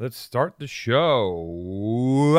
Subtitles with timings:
[0.00, 2.32] Let's start the show.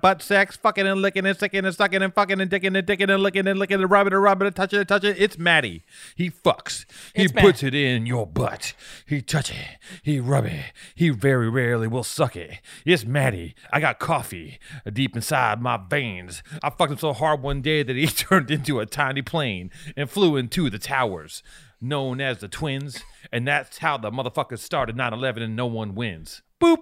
[0.00, 3.12] Butt sex, fucking and licking and sicking and sucking and fucking and dicking and dicking
[3.12, 5.16] and licking and licking and rubbing and rubbing and touching and touching.
[5.18, 5.82] It's Matty.
[6.14, 6.84] He fucks.
[7.16, 8.74] He It's puts it in your butt.
[9.06, 9.78] He touch it.
[10.04, 10.66] He rub it.
[10.94, 12.60] He very rarely will suck it.
[12.86, 13.56] It's Matty.
[13.72, 14.60] I got coffee
[14.92, 16.44] deep inside my veins.
[16.62, 20.08] I fucked him so hard one day that he turned into a tiny plane and
[20.08, 21.42] flew into the towers
[21.80, 23.02] known as the twins,
[23.32, 26.42] and that's how the motherfuckers started 9/11 and no one wins.
[26.62, 26.78] Boop.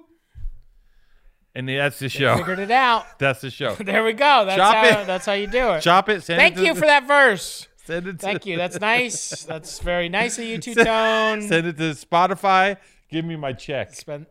[1.54, 2.36] And that's the show.
[2.36, 3.04] Figured it out.
[3.18, 3.74] That's the show.
[3.80, 4.44] There we go.
[4.44, 5.06] That's Chop how it.
[5.06, 5.80] that's how you do it.
[5.80, 6.22] Chop it.
[6.22, 7.66] Send Thank it you the- for that verse.
[7.84, 8.56] Send it to, Thank you.
[8.56, 9.44] That's nice.
[9.44, 11.42] That's very nice of you, Two Tone.
[11.42, 12.76] Send it to Spotify.
[13.10, 13.92] Give me my check.
[13.94, 14.26] Spend-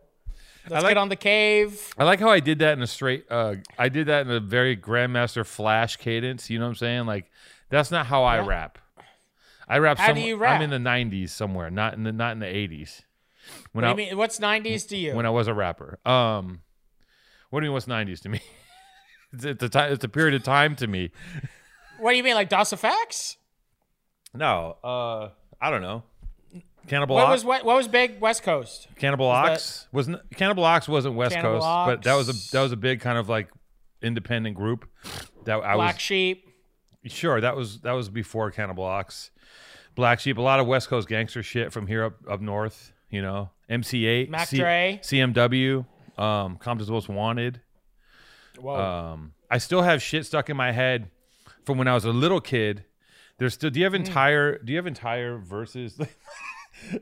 [0.70, 1.92] Let's like- get on the cave.
[1.98, 3.26] I like how I did that in a straight.
[3.28, 6.48] Uh, I did that in a very Grandmaster Flash cadence.
[6.48, 7.06] You know what I'm saying?
[7.06, 7.30] Like
[7.68, 8.78] that's not how I rap.
[9.68, 9.98] I rap.
[9.98, 10.60] How do some- you rap?
[10.60, 13.02] I'm in the 90s somewhere, not in the not in the 80s.
[13.72, 14.16] When What do I mean?
[14.18, 15.14] What's 90s to you?
[15.14, 15.98] when I was a rapper.
[16.04, 16.60] Um,
[17.50, 17.74] what do you mean?
[17.74, 18.40] What's 90s to me?
[19.32, 19.92] it's, it's a time.
[19.92, 21.10] It's a period of time to me.
[21.98, 23.36] what do you mean, like DOS effects?
[24.34, 25.28] No, uh,
[25.60, 26.02] I don't know.
[26.86, 27.32] Cannibal What Ox.
[27.32, 28.88] was what, what was big West Coast?
[28.96, 32.52] Cannibal that- Ox was n- Cannibal Ox wasn't West Cannibal Coast, but that was a
[32.56, 33.48] that was a big kind of like
[34.02, 34.88] independent group.
[35.44, 36.48] That I was Black was Sheep.
[37.04, 39.30] sure that was that was before Cannibal Ox.
[39.98, 42.92] Black Sheep, a lot of West Coast gangster shit from here up up north.
[43.10, 45.00] You know, MC Eiht, Mac Dre.
[45.02, 45.84] CMW,
[46.16, 47.60] um, Compton's Most Wanted.
[48.60, 48.76] Whoa.
[48.76, 51.10] Um, I still have shit stuck in my head
[51.64, 52.84] from when I was a little kid.
[53.38, 53.70] There's still.
[53.70, 54.02] Do you have Hmm.
[54.02, 54.58] entire?
[54.58, 56.00] Do you have entire verses?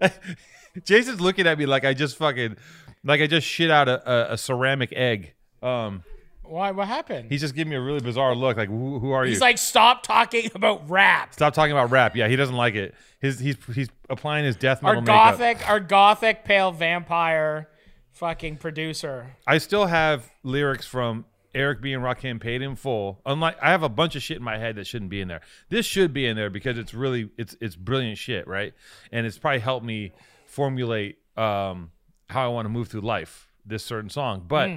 [0.85, 2.57] Jason's looking at me like I just fucking,
[3.05, 5.35] like I just shit out a, a, a ceramic egg.
[5.63, 6.03] Um,
[6.49, 6.71] Why?
[6.71, 7.31] What happened?
[7.31, 8.57] he's just giving me a really bizarre look.
[8.57, 9.31] Like, who, who are you?
[9.31, 11.33] He's like, stop talking about rap.
[11.35, 12.17] Stop talking about rap.
[12.17, 12.95] Yeah, he doesn't like it.
[13.21, 15.39] His he's he's applying his death Our metal makeup.
[15.39, 17.69] gothic, our gothic pale vampire,
[18.13, 19.37] fucking producer.
[19.47, 21.25] I still have lyrics from
[21.55, 23.21] Eric B and Rakim paid in full.
[23.25, 25.41] Unlike I have a bunch of shit in my head that shouldn't be in there.
[25.71, 28.75] This should be in there because it's really it's it's brilliant shit, right?
[29.11, 30.13] And it's probably helped me
[30.45, 31.91] formulate um
[32.29, 34.45] how I want to move through life, this certain song.
[34.47, 34.71] But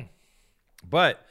[0.90, 1.26] but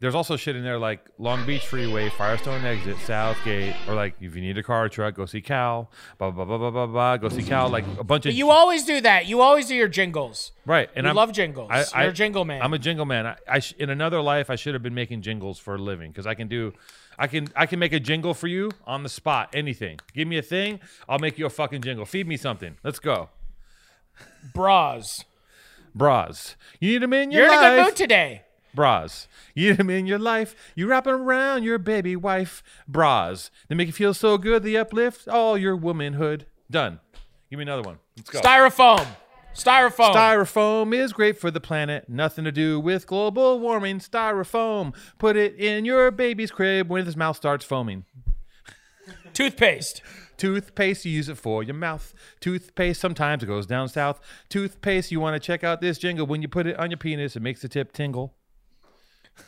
[0.00, 4.36] there's also shit in there like Long Beach Freeway, Firestone Exit, Southgate, or like if
[4.36, 7.16] you need a car or truck, go see Cal, blah blah blah blah blah blah,
[7.16, 9.26] go see Cal, like a bunch of But you always do that.
[9.26, 10.52] You always do your jingles.
[10.66, 10.88] right.
[10.94, 11.70] And I'm, love jingles.
[11.72, 12.62] I, You're a jingle man.
[12.62, 13.26] I'm a jingle man.
[13.26, 16.10] I, I sh- in another life I should have been making jingles for a living
[16.12, 16.72] because I can do,
[17.18, 19.50] I can I can make a jingle for you on the spot.
[19.52, 19.98] Anything.
[20.14, 20.78] Give me a thing,
[21.08, 22.04] I'll make you a fucking jingle.
[22.06, 22.76] Feed me something.
[22.84, 23.30] Let's go.
[24.54, 25.24] Bras.
[25.94, 26.54] Bras.
[26.80, 27.76] You need them in your You're in a life.
[27.76, 28.42] good mood today.
[28.78, 29.26] Bras.
[29.56, 30.54] You them in your life.
[30.76, 32.62] You wrapping around your baby wife.
[32.86, 33.50] Bras.
[33.66, 34.62] They make you feel so good.
[34.62, 36.46] They uplift all your womanhood.
[36.70, 37.00] Done.
[37.50, 37.98] Give me another one.
[38.16, 38.40] Let's go.
[38.40, 39.04] Styrofoam.
[39.52, 40.14] Styrofoam.
[40.14, 42.08] Styrofoam is great for the planet.
[42.08, 43.98] Nothing to do with global warming.
[43.98, 44.94] Styrofoam.
[45.18, 48.04] Put it in your baby's crib when his mouth starts foaming.
[49.34, 50.02] Toothpaste.
[50.36, 52.14] Toothpaste, you use it for your mouth.
[52.38, 54.20] Toothpaste, sometimes it goes down south.
[54.48, 56.28] Toothpaste, you want to check out this jingle.
[56.28, 58.36] When you put it on your penis, it makes the tip tingle.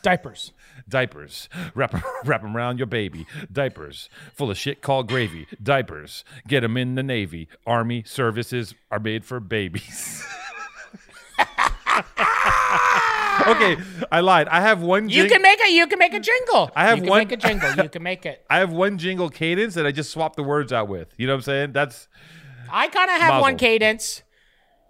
[0.02, 0.52] Diapers.
[0.88, 3.26] Diapers, Wrap, wrap them around your baby.
[3.52, 5.46] Diapers, full of shit called gravy.
[5.62, 7.48] Diapers, Get them in the Navy.
[7.66, 10.24] Army services are made for babies.
[13.46, 13.76] okay,
[14.10, 14.48] I lied.
[14.48, 15.08] I have one.
[15.08, 16.70] You can make a you can make a jingle.
[16.74, 17.70] I have you can one- make a jingle.
[17.82, 18.44] You can make it.
[18.50, 21.08] I have one jingle cadence that I just swapped the words out with.
[21.16, 21.72] You know what I'm saying?
[21.72, 22.08] That's
[22.70, 24.22] I kind of have one cadence.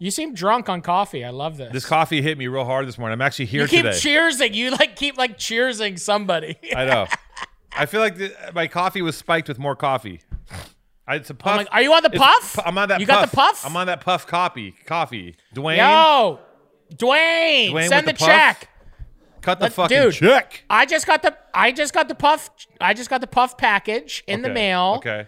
[0.00, 1.24] You seem drunk on coffee.
[1.24, 1.72] I love this.
[1.72, 3.12] this coffee hit me real hard this morning.
[3.12, 3.96] I'm actually here you keep today.
[3.96, 4.54] cheersing.
[4.54, 6.56] You like keep like cheersing somebody.
[6.76, 7.06] I know.
[7.72, 10.22] I feel like the, my coffee was spiked with more coffee.
[11.06, 11.56] I, it's a puff.
[11.58, 12.58] Like, are you on the It's- puff?
[12.66, 12.98] I'm on that.
[13.00, 13.20] You puff.
[13.20, 13.66] got the puff?
[13.66, 14.74] I'm on that puff copy.
[14.86, 15.36] Coffee.
[15.54, 16.38] Dwayne, Yo,
[16.96, 18.68] Dwayne, Dwayne send the, the check.
[19.42, 20.14] cut the let- fucking dude.
[20.14, 20.64] check.
[20.70, 22.48] I just got the I just got the puff
[22.80, 24.94] I just got the puff package in the mail.
[24.98, 25.26] Okay.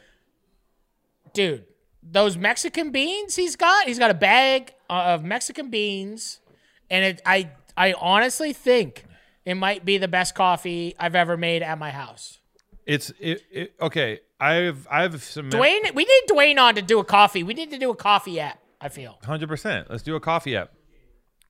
[1.34, 1.64] Dude,
[2.02, 6.40] those Mexican beans he's got, he's got a bag of Mexican beans
[6.90, 9.04] and it I I honestly think
[9.44, 12.38] it might be the best coffee I've ever made at my house.
[12.86, 14.20] It's it, it, okay.
[14.38, 17.42] I've I've some Dwayne, we need Dwayne on to do a coffee.
[17.42, 19.18] We need to do a coffee app, I feel.
[19.24, 19.88] Hundred percent.
[19.90, 20.72] Let's do a coffee app.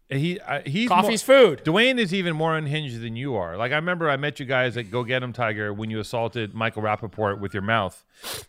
[0.08, 1.64] He uh, he's Coffee's more, food.
[1.64, 3.56] Dwayne is even more unhinged than you are.
[3.56, 6.52] Like I remember I met you guys at Go Get 'Em Tiger when you assaulted
[6.52, 8.04] Michael Rappaport with your mouth,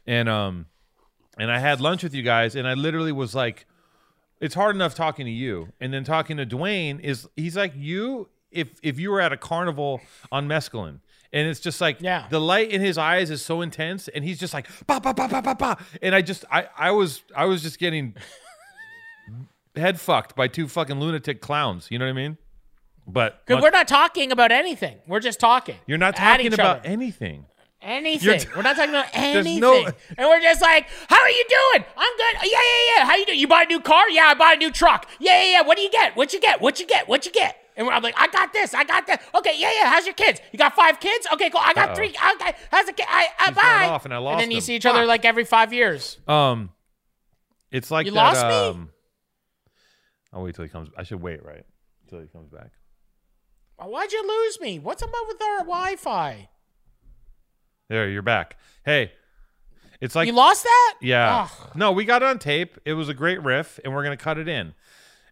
[0.06, 0.65] and um,
[1.38, 3.65] and I had lunch with you guys, and I literally was like,
[4.39, 8.30] it's hard enough talking to you, and then talking to Dwayne is he's like you
[8.51, 10.01] if if you were at a carnival
[10.31, 11.00] on mescaline.
[11.35, 12.27] And it's just like Yeah.
[12.30, 15.27] the light in his eyes is so intense, and he's just like ba ba ba
[15.27, 15.77] ba ba ba.
[16.01, 18.15] And I just I I was I was just getting
[19.75, 21.88] head fucked by two fucking lunatic clowns.
[21.89, 22.38] You know what I mean?
[23.07, 24.97] But Because we're not talking about anything.
[25.07, 25.75] We're just talking.
[25.88, 26.88] you're not talking about other.
[26.89, 27.45] anything.
[27.83, 28.41] Anything.
[28.56, 29.59] we're not talking about anything.
[29.59, 29.85] no-
[30.18, 31.85] And we're just like, how are you doing?
[31.97, 32.50] I'm good.
[32.51, 33.06] Yeah, yeah, yeah.
[33.06, 33.39] How you doing?
[33.39, 34.09] You bought a new car?
[34.09, 35.07] Yeah, I bought a new truck.
[35.19, 35.62] Yeah, yeah, yeah.
[35.62, 36.15] What do you get?
[36.15, 36.62] What you get?
[36.62, 37.07] What you get?
[37.07, 37.57] What you get?
[37.75, 38.74] And I'm like, I got this.
[38.75, 39.21] I got that.
[39.35, 39.89] Okay, yeah, yeah.
[39.89, 40.39] How's your kids?
[40.51, 41.25] You got five kids?
[41.33, 41.62] Okay, cool.
[41.63, 41.95] I got Uh-oh.
[41.95, 42.09] three.
[42.09, 43.06] Okay, how's the kid?
[43.09, 43.88] I, I He's bye.
[43.89, 44.33] off and I lost.
[44.33, 44.62] and then you him.
[44.62, 46.19] see each other like every five years.
[46.27, 46.69] Um,
[47.71, 48.53] it's like You that, lost me?
[48.81, 48.89] um,
[50.31, 50.89] I'll wait till he comes.
[50.95, 51.63] I should wait, right?
[52.03, 52.69] Until he comes back.
[53.77, 54.80] Why'd you lose me?
[54.80, 56.50] What's up with our Wi-Fi?
[57.94, 58.57] There, you're back.
[58.84, 59.12] Hey,
[60.01, 60.95] it's like you lost that?
[61.00, 61.44] Yeah.
[61.44, 61.69] Ugh.
[61.75, 62.80] No, we got it on tape.
[62.86, 64.74] It was a great riff, and we're gonna cut it in.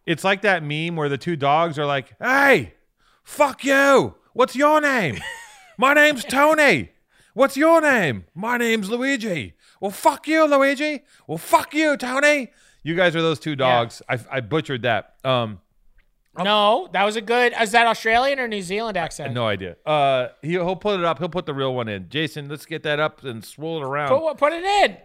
[0.05, 2.75] It's like that meme where the two dogs are like, "Hey,
[3.23, 4.13] fuck you.
[4.33, 5.17] What's your name?
[5.79, 6.91] My name's Tony.
[7.33, 8.25] What's your name?
[8.35, 9.55] My name's Luigi.
[9.79, 11.01] Well, fuck you, Luigi.
[11.25, 12.51] Well, fuck you, Tony.
[12.83, 14.03] You guys are those two dogs.
[14.07, 15.15] I, I butchered that.
[15.23, 15.61] Um,
[16.37, 17.53] No, that was a good.
[17.59, 19.33] Is that Australian or New Zealand accent?
[19.33, 19.75] no idea.
[19.85, 21.19] Uh, he, he'll put it up.
[21.19, 22.07] He'll put the real one in.
[22.09, 24.09] Jason, let's get that up and swirl it around.
[24.09, 24.97] Put, put it in.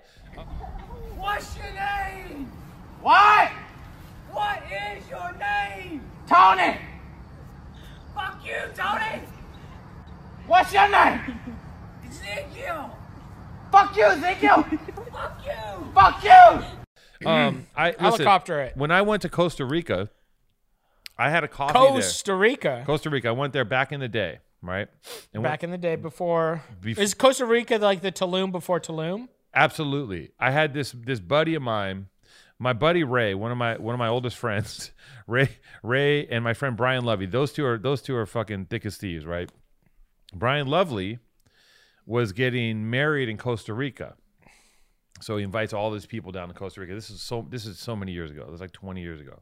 [1.17, 2.51] What's your name?
[3.03, 3.51] What?
[4.31, 6.03] What is your name?
[6.29, 6.77] Tony.
[8.15, 9.23] Fuck you, Tony!
[10.47, 11.39] What's your name?
[12.09, 12.97] Ezekiel!
[13.71, 14.63] Fuck you, Ezekiel.
[15.13, 15.93] Fuck you!
[15.95, 17.27] Fuck you.
[17.29, 18.77] Um, I listen, Helicopter it.
[18.77, 20.11] When I went to Costa Rica,
[21.19, 21.93] I had a coffee there.
[21.93, 22.83] Costa Rica.
[22.87, 23.29] Costa Rica.
[23.29, 24.89] I went there back in the day, right?
[25.33, 26.63] And Back in the day before.
[26.81, 29.29] Bef- is Costa Rica like the Tulum before Tulum?
[29.55, 30.33] absolutely.
[30.39, 32.09] I had this this buddy of mine,
[32.59, 34.91] my buddy Ray, one of my one of my oldest friends,
[35.27, 35.49] Ray
[35.83, 37.27] Ray and my friend Brian Lovey.
[37.27, 39.51] Those two are those two are fucking thick as thieves, right?
[40.35, 41.19] Brian Lovely
[42.05, 44.15] was getting married in Costa Rica.
[45.23, 46.95] So he invites all these people down to Costa Rica.
[46.95, 48.43] This is so this is so many years ago.
[48.43, 49.41] It was like 20 years ago.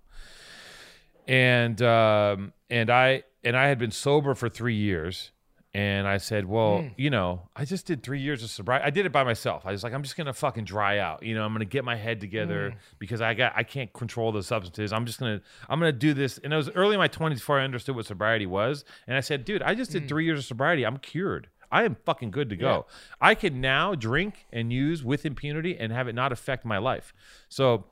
[1.26, 5.30] And um and I and I had been sober for 3 years
[5.74, 6.88] and I said, "Well, hmm.
[6.96, 8.84] you know, I just did 3 years of sobriety.
[8.84, 9.66] I did it by myself.
[9.66, 11.24] I was like, I'm just going to fucking dry out.
[11.24, 12.76] You know, I'm going to get my head together hmm.
[12.98, 14.92] because I got I can't control the substances.
[14.92, 17.34] I'm just going to I'm to do this." And it was early in my 20s
[17.34, 20.08] before I understood what sobriety was, and I said, "Dude, I just did hmm.
[20.08, 20.84] 3 years of sobriety.
[20.86, 22.86] I'm cured." I am fucking good to go.
[23.20, 27.12] I can now drink and use with impunity and have it not affect my life.
[27.48, 27.86] So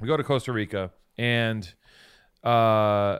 [0.00, 1.72] we go to Costa Rica and
[2.44, 3.18] uh,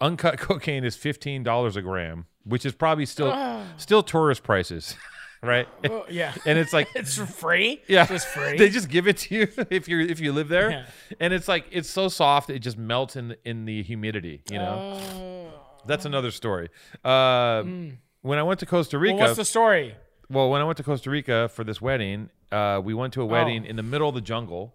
[0.00, 4.96] uncut cocaine is fifteen dollars a gram, which is probably still still tourist prices,
[5.42, 5.68] right?
[5.88, 6.34] Oh, yeah.
[6.46, 7.82] and it's like It's free.
[7.88, 8.56] yeah, Just free.
[8.58, 10.86] they just give it to you if you if you live there, Yeah.
[11.20, 14.42] and it's like it's so soft it just melts in in the humidity.
[14.50, 15.48] You know, Oh.
[15.86, 16.68] that's another story.
[17.04, 17.62] Uh,
[18.22, 19.94] When I went to Costa Rica, well, what's the story?
[20.28, 23.26] well, when I went to Costa Rica for this wedding, uh, we went to a
[23.26, 24.74] wedding in the middle of the jungle.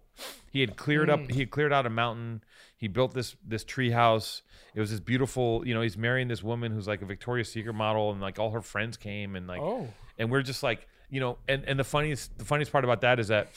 [0.50, 1.20] He had cleared up.
[1.30, 2.42] He had cleared out a mountain.
[2.82, 4.42] He built this this tree house.
[4.74, 5.64] It was this beautiful.
[5.64, 8.50] You know, he's marrying this woman who's like a Victoria's Secret model, and like all
[8.50, 9.86] her friends came, and like, Oh.
[10.18, 13.20] and we're just like, you know, and and the funniest the funniest part about that
[13.20, 13.50] is that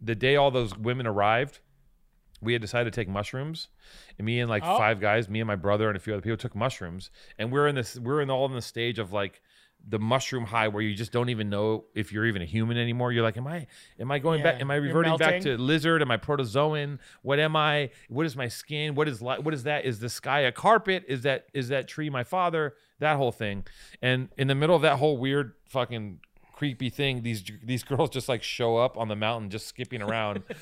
[0.00, 1.60] the day all those women arrived,
[2.42, 3.68] we had decided to take mushrooms,
[4.18, 4.76] and me and like Oh.
[4.76, 7.68] five guys, me and my brother and a few other people took mushrooms, and we're
[7.68, 9.40] in this, we're in all in the stage of like
[9.86, 13.12] the mushroom high where you just don't even know if you're even a human anymore.
[13.12, 13.66] You're like, am I,
[13.98, 14.60] am I going back?
[14.60, 16.00] Am I reverting back to lizard?
[16.02, 16.98] Am I protozoan?
[17.22, 17.90] What am I?
[18.08, 18.94] What is my skin?
[18.94, 19.84] What is li- what is that?
[19.84, 21.04] Is the sky a carpet?
[21.08, 22.74] Is that is that tree my father?
[23.00, 23.66] That whole thing,
[24.00, 26.20] and in the middle of that whole weird fucking
[26.54, 30.42] creepy thing these these girls just like show up on the mountain just skipping around.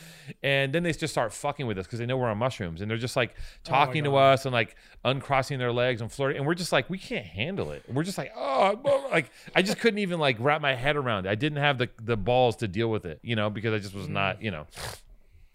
[0.43, 2.91] And then they just start fucking with us because they know we're on mushrooms and
[2.91, 6.39] they're just like talking to us and like uncrossing their legs and flirting.
[6.39, 7.85] And we're just like we can't handle it.
[7.93, 11.31] We're just like oh like i just couldn't even like wrap my head around it.
[11.31, 13.95] I didn't have the the balls to deal with it you know because i just
[13.95, 14.67] was not you know.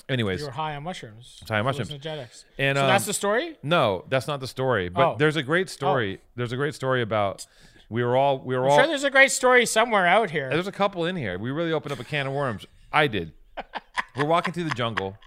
[0.09, 0.39] Anyways.
[0.39, 1.43] You were high on mushrooms.
[1.49, 1.91] High on mushrooms.
[1.91, 1.97] And,
[2.77, 3.57] so um, that's the story.
[3.63, 5.15] no that's not the story but Oh.
[5.17, 6.21] there's a great story.
[6.35, 7.45] There's a great story about
[7.89, 10.49] we were all we were I'm all sure there's a great story somewhere out here.
[10.49, 11.37] There's a couple in here.
[11.37, 12.65] We really opened up a can of worms.
[12.91, 13.33] I did.
[14.15, 15.17] We're walking through the jungle.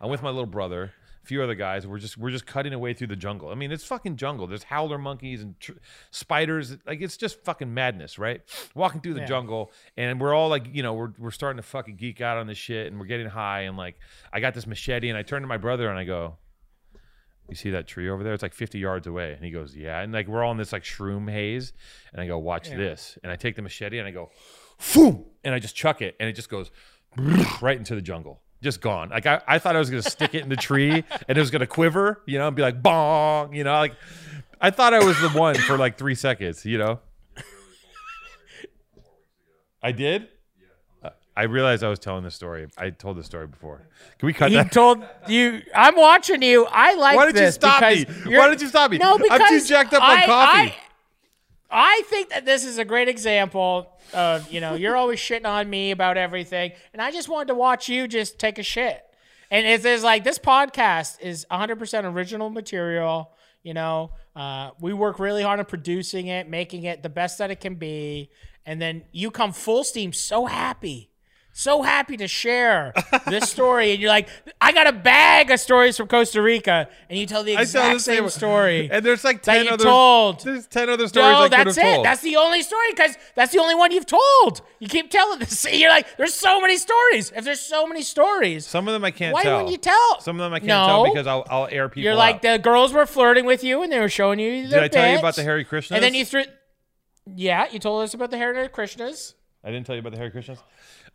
[0.00, 0.92] I'm with my little brother,
[1.22, 1.86] a few other guys.
[1.86, 3.48] We're just we're just cutting away through the jungle.
[3.48, 4.46] I mean, it's fucking jungle.
[4.46, 5.72] There's howler monkeys and tr-
[6.10, 6.76] spiders.
[6.86, 8.42] Like it's just fucking madness, right?
[8.74, 9.26] Walking through the Yeah.
[9.26, 12.46] jungle, and we're all like, you know, we're we're starting to fucking geek out on
[12.46, 13.98] this shit, and we're getting high, and like,
[14.32, 16.36] I got this machete, and I turn to my brother, and I go.
[17.48, 18.34] You see that tree over there?
[18.34, 19.32] It's like 50 yards away.
[19.32, 20.00] And he goes, Yeah.
[20.00, 21.72] And like we're all in this like shroom haze.
[22.12, 23.18] And I go, Watch this.
[23.22, 24.30] And I take the machete and I go,
[24.94, 25.24] Boom!
[25.44, 26.16] And I just chuck it.
[26.18, 26.70] And it just goes
[27.60, 28.40] right into the jungle.
[28.62, 29.10] Just gone.
[29.10, 31.50] Like I, I thought I was gonna stick it in the tree and it was
[31.50, 33.94] gonna quiver, you know, and be like bong, you know, like
[34.60, 37.00] I thought I was the one for like three seconds, you know.
[39.82, 40.28] I did?
[41.36, 42.66] I realized I was telling the story.
[42.78, 43.86] I told the story before.
[44.18, 44.72] Can we cut He that?
[44.72, 45.60] told you.
[45.74, 46.66] I'm watching you.
[46.70, 47.14] I like.
[47.14, 48.06] Why did you stop me?
[48.24, 48.96] Why did you stop me?
[48.96, 50.58] No, because I'm too jacked up on coffee.
[50.58, 50.76] I,
[51.70, 55.68] I think that this is a great example of you know you're always shitting on
[55.68, 59.02] me about everything, and I just wanted to watch you just take a shit.
[59.50, 63.30] And it's, it's like this podcast is 100% original material.
[63.62, 67.50] You know, uh, we work really hard on producing it, making it the best that
[67.50, 68.30] it can be,
[68.64, 71.10] and then you come full steam, so happy.
[71.58, 72.92] So happy to share
[73.26, 74.28] this story, and you're like,
[74.60, 78.00] I got a bag of stories from Costa Rica, and you tell the exact the
[78.00, 78.90] same story.
[78.92, 79.84] And there's like that ten you other.
[79.84, 80.40] told.
[80.44, 81.80] There's ten other stories No, that's it.
[81.80, 82.04] told.
[82.04, 84.60] That's the only story because that's the only one you've told.
[84.80, 85.64] You keep telling this.
[85.72, 87.32] You're like, there's so many stories.
[87.34, 89.56] If there's so many stories, Some of them I can't why tell.
[89.56, 90.20] wouldn't you tell?
[90.20, 92.02] Some of them I can't no, tell because I'll, I'll air people.
[92.02, 92.42] you're like out.
[92.42, 94.68] the girls were flirting with you and they were showing you.
[94.68, 95.92] Did I tell you about the Hare Krishnas?
[95.92, 96.44] And then you threw.
[97.34, 99.32] Yeah, you told us about the Hare Krishnas.
[99.64, 100.58] I didn't tell you about the Hare Krishnas.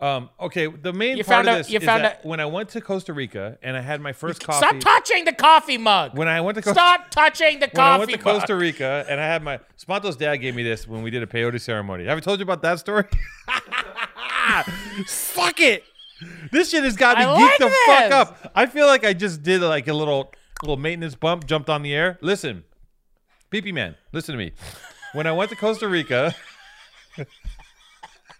[0.01, 2.39] Um, okay, the main You part of out- this you is found that out- when
[2.39, 4.57] I went to Costa Rica and I had my first coffee.
[4.57, 6.17] Stop touching the coffee mug.
[6.17, 7.77] when I went to Costa Stop touching the coffee.
[7.79, 8.23] when I went to mug.
[8.39, 11.27] Costa Rica and I had my Sponto's dad gave me this when we did a
[11.27, 12.05] peyote ceremony.
[12.05, 13.03] Have I told you about that story?
[15.05, 15.83] Fuck it.
[16.51, 17.85] This shit has got me I geeked like the this.
[17.85, 18.51] fuck up.
[18.55, 21.93] I feel like I just did like a little little maintenance bump, jumped on the
[21.93, 22.17] air.
[22.21, 22.63] Listen,
[23.51, 24.51] PP man, listen to me.
[25.13, 26.35] When I went to Costa Rica,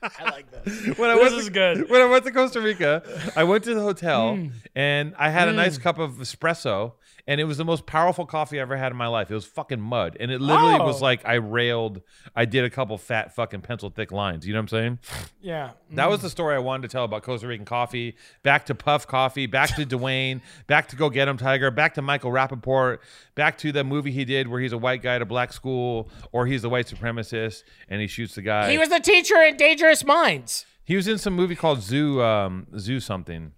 [0.01, 0.98] I like this.
[0.98, 1.89] when I This went is to, good.
[1.89, 3.03] When I went to Costa Rica,
[3.36, 4.48] I went to the hotel Hmm.
[4.75, 6.93] and I had a nice cup of espresso,
[7.28, 9.30] and it was the most powerful coffee I ever had in my life.
[9.32, 10.86] It was fucking mud, and it literally Oh.
[10.86, 12.01] was like I railed.
[12.36, 14.46] I did a couple fat fucking pencil thick lines.
[14.48, 15.00] You know what I'm saying?
[15.42, 15.72] Yeah.
[15.92, 18.16] That was the story I wanted to tell about Costa Rican coffee.
[18.44, 22.01] Back to Puff Coffee, back to Dwayne, back to Go Get Him Tiger, back to
[22.01, 23.00] Michael Rappaport,
[23.36, 26.10] back to the movie he did where he's a white guy at a black school,
[26.32, 28.72] or he's the white supremacist and he shoots the guy.
[28.72, 30.66] He was the teacher in Dangerous Minds.
[30.84, 33.51] He was in some movie called Zoo, um, Zoo something.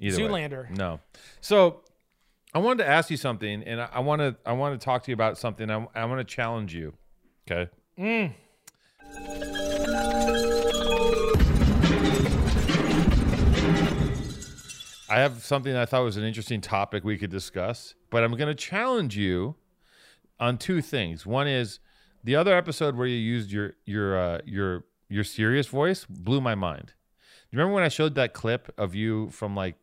[0.00, 0.42] Either way.
[0.42, 0.70] Zoolander.
[0.76, 1.00] No.
[1.40, 1.82] So
[2.52, 5.10] I wanted to ask you something, and I want to I want to talk to
[5.10, 5.70] you about something.
[5.70, 6.94] I, I want to challenge you.
[7.48, 7.70] Okay.
[15.08, 18.48] I have something I thought was an interesting topic we could discuss, but I'm going
[18.48, 19.56] to challenge you
[20.38, 21.26] on two things.
[21.26, 21.78] One is
[22.24, 26.56] the other episode where you used your your uh, your your serious voice blew my
[26.56, 26.86] mind.
[26.86, 29.76] Do you remember when I showed that clip of you from like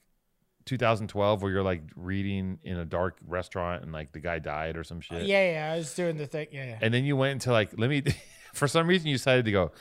[0.67, 4.83] 2012 where you're like reading in a dark restaurant and like the guy died or
[4.83, 5.23] some shit?
[5.23, 5.73] Yeah, yeah.
[5.73, 6.47] I was doing the thing.
[6.51, 6.79] Yeah, yeah.
[6.81, 8.03] And then you went into like, let me,
[8.53, 9.71] for some reason you decided to go,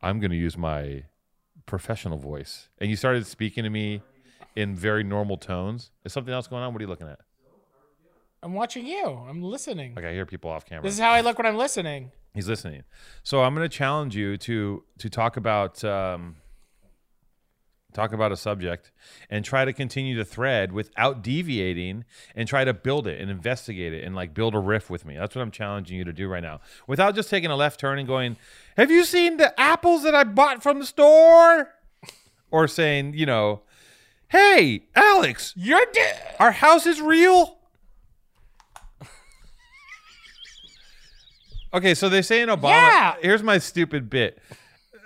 [0.00, 1.04] I'm going to use my
[1.66, 2.68] professional voice.
[2.78, 4.02] And you started speaking to me
[4.54, 5.90] in very normal tones.
[6.04, 6.72] Is something else going on?
[6.72, 7.18] What are you looking at?
[8.42, 9.04] I'm watching you.
[9.28, 9.94] I'm listening.
[9.94, 10.82] Like I hear people off camera.
[10.82, 12.12] This is how I look when I'm listening.
[12.34, 12.84] He's listening.
[13.22, 16.36] So I'm going to challenge you to to talk about um,
[17.92, 18.90] talk about a subject
[19.30, 23.92] and try to continue the thread without deviating and try to build it and investigate
[23.92, 25.16] it and like build a riff with me.
[25.16, 26.60] That's what I'm challenging you to do right now.
[26.86, 28.36] Without just taking a left turn and going,
[28.76, 31.72] "Have you seen the apples that I bought from the store?"
[32.50, 33.62] Or saying, you know,
[34.28, 37.58] "Hey, Alex, You're di- our house is real."
[41.74, 42.70] Okay, so they say in Obama.
[42.70, 43.14] Yeah.
[43.20, 44.38] Here's my stupid bit.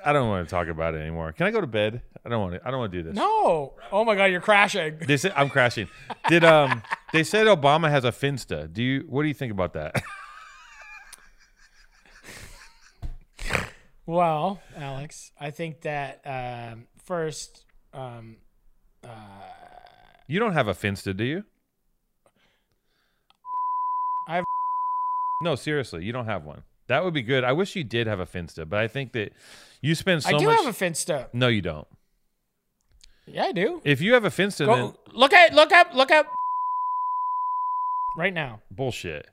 [0.04, 1.32] I don't want to talk about it anymore.
[1.32, 2.02] Can I go to bed?
[2.24, 2.66] I don't want to.
[2.66, 3.16] I don't want to do this.
[3.16, 3.74] no.
[3.92, 4.98] Oh my God, you're crashing.
[5.06, 5.88] They said I'm crashing.
[6.28, 6.82] Did um?
[7.12, 8.72] They said Obama has a Finsta.
[8.72, 9.04] Do you?
[9.08, 10.02] What do you think about that?
[14.06, 17.64] Well, Alex, I think that um, first,
[17.94, 18.38] um,
[19.04, 19.08] uh,
[20.26, 21.44] You don't have a Finsta, do you?
[24.26, 24.44] I've-
[25.42, 26.62] No, seriously, you don't have one.
[26.88, 27.44] That would be good.
[27.44, 29.32] I wish you did have a Finsta, but I think that
[29.80, 30.56] you spend so I do much.
[30.64, 31.28] have a Finsta.
[31.32, 31.86] no, you don't.
[33.26, 33.80] Yeah, I do.
[33.84, 36.26] If you have a Finsta, then look at look up look up
[38.16, 38.60] right now.
[38.70, 39.28] bullshit.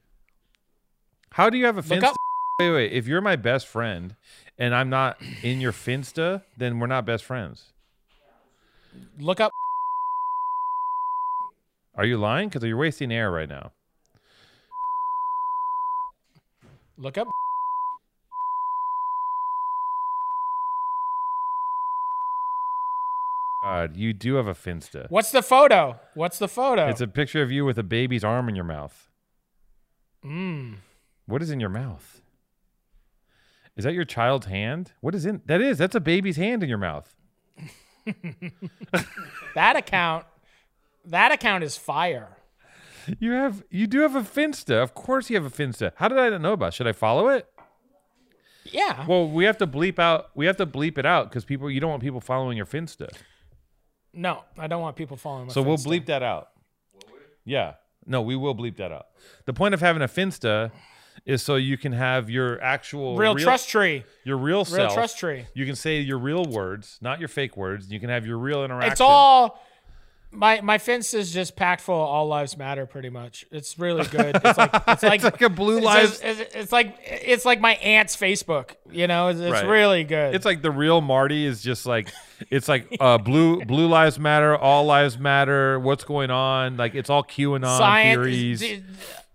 [1.32, 2.04] How do you have a Look Finsta?
[2.10, 2.16] up-
[2.60, 2.92] Wait, wait.
[2.94, 4.16] If you're my best friend
[4.58, 7.74] and I'm not in your Finsta, then we're not best friends.
[9.20, 9.52] Look up.
[11.96, 12.50] Are you lying?
[12.50, 13.72] Because you're wasting air right now.
[16.98, 17.28] Look up.
[23.68, 25.10] God, you do have a Finsta.
[25.10, 26.00] What's the photo?
[26.14, 26.88] What's the photo?
[26.88, 29.10] It's a picture of you with a baby's arm in your mouth.
[30.26, 30.76] mm.
[31.26, 32.22] What is in your mouth?
[33.76, 34.94] Is that your child's hand?
[35.02, 35.78] What is in that is?
[35.78, 37.14] That's a baby's hand in your mouth.
[39.56, 40.26] that account.
[41.06, 42.38] That account is fire.
[43.20, 44.82] You have you do have a Finsta.
[44.82, 45.92] Of course you have a Finsta.
[45.96, 46.68] How did I not know about?
[46.70, 46.74] it?
[46.76, 47.46] Should I follow it?
[48.64, 49.06] Yeah.
[49.06, 50.30] Well, we have to bleep out.
[50.36, 51.70] We have to bleep it out because people.
[51.70, 53.10] You don't want people following your Finsta.
[54.18, 55.48] No, I don't want people following.
[55.48, 56.50] My So we'll bleep that out.
[57.46, 57.76] Yeah.
[58.06, 59.08] No, we will bleep that out.
[59.46, 60.72] The point of having a Finsta
[61.26, 64.04] is so you can have your actual real, trust tree.
[64.24, 64.78] your real self.
[64.78, 65.46] Real trust tree.
[65.54, 67.92] You can say your real words, not your fake words.
[67.92, 68.92] You can have your real interaction.
[68.92, 69.62] It's all
[70.38, 73.46] my my fence is just packed full of all lives matter pretty much.
[73.52, 74.36] It's really good.
[74.44, 76.12] It's like it's like, It's like a blue it's, lives.
[76.20, 78.76] just- it's, it's like it's like my aunt's Facebook.
[78.92, 79.66] You know, it's, it's Right.
[79.68, 80.36] really good.
[80.36, 82.12] It's like the real Marty is just like
[82.50, 85.80] it's like uh, blue blue lives matter, all lives matter.
[85.80, 86.78] What's going on?
[86.78, 88.16] Like it's all QAnon science.
[88.16, 88.60] theories.
[88.62, 88.84] d-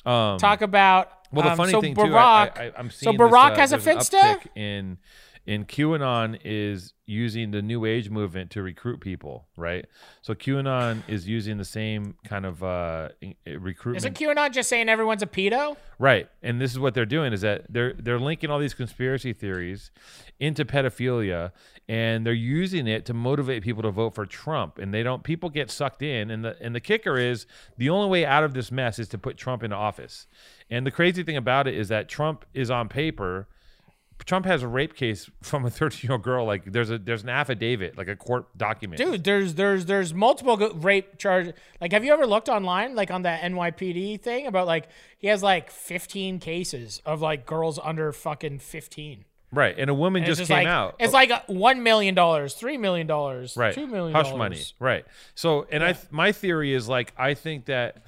[0.07, 1.11] Um, talk about.
[1.33, 3.59] Well, the um, funny so thing Barack, too, I, I, I'm so seeing Barack this,
[3.59, 4.99] uh, has a uptick in
[5.45, 9.87] in QAnon is using the New Age movement to recruit people, right?
[10.23, 14.89] So QAnon is using the same kind of uh, uh, recruitment, Isn't QAnon just saying
[14.89, 15.77] everyone's a pedo?
[15.99, 16.29] right?
[16.43, 19.91] And this is what they're doing is that they're they're linking all these conspiracy theories
[20.39, 21.51] into pedophilia,
[21.89, 24.79] and they're using it to motivate people to vote for Trump.
[24.79, 27.47] And they don't people get sucked in, and the and the kicker is
[27.79, 30.29] the only way out of this mess is to put Trump into office.
[30.71, 33.49] And the crazy thing about it is that Trump is on paper.
[34.25, 36.45] Trump has a rape case from a 13 year old girl.
[36.47, 38.99] Like there's a there's an affidavit, like a court document.
[38.99, 41.53] Dude, there's there's there's multiple rape charges.
[41.81, 44.89] Like, have you ever looked online, like on the NYPD thing about like
[45.19, 49.25] he has like 15 cases of like girls under fucking 15.
[49.53, 49.75] right?
[49.79, 50.97] And a woman And just it's came like, out.
[50.99, 55.67] It's like one million dollars, three million dollars, right two million hush money right so
[55.71, 58.03] and i th- my theory is like i think that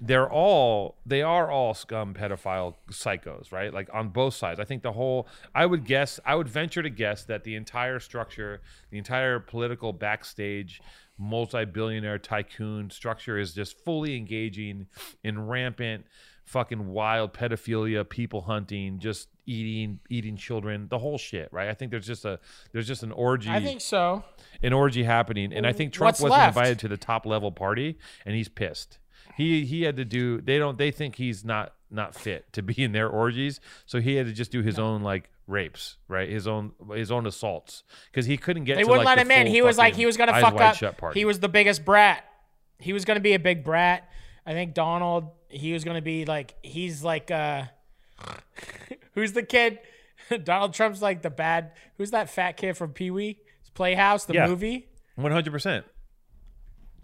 [0.00, 4.82] they're all they are all scum pedophile psychos right like on both sides i think
[4.82, 8.98] the whole i would guess i would venture to guess that the entire structure the
[8.98, 10.80] entire political backstage
[11.18, 14.86] multi-billionaire tycoon structure is just fully engaging
[15.24, 16.04] in rampant
[16.44, 21.90] fucking wild pedophilia people hunting just eating eating children the whole shit right i think
[21.90, 22.38] there's just a
[22.72, 24.22] there's just an orgy I think so.
[24.62, 26.56] an orgy happening, and I think Trump What's wasn't left?
[26.56, 28.98] invited to the top level party, and he's pissed.
[29.38, 30.40] He he had to do.
[30.40, 30.76] They don't.
[30.76, 34.32] They think he's not not fit to be in their orgies, so he had to
[34.32, 36.28] just do his own like rapes, right?
[36.28, 38.76] His own his own assaults because he couldn't get.
[38.76, 39.52] They to, wouldn't like, let the him in.
[39.52, 41.14] He was like he was gonna fuck up.
[41.14, 42.24] He was the biggest brat.
[42.80, 44.10] He was gonna be a big brat.
[44.44, 45.30] I think Donald.
[45.48, 47.62] He was gonna be like he's like uh,
[49.14, 49.78] who's the kid?
[50.44, 51.72] Donald Trump's like the bad.
[51.96, 53.38] Who's that fat kid from Pee Wee
[53.74, 54.48] Playhouse, the Yeah.
[54.48, 54.88] movie?
[55.14, 55.84] one hundred percent.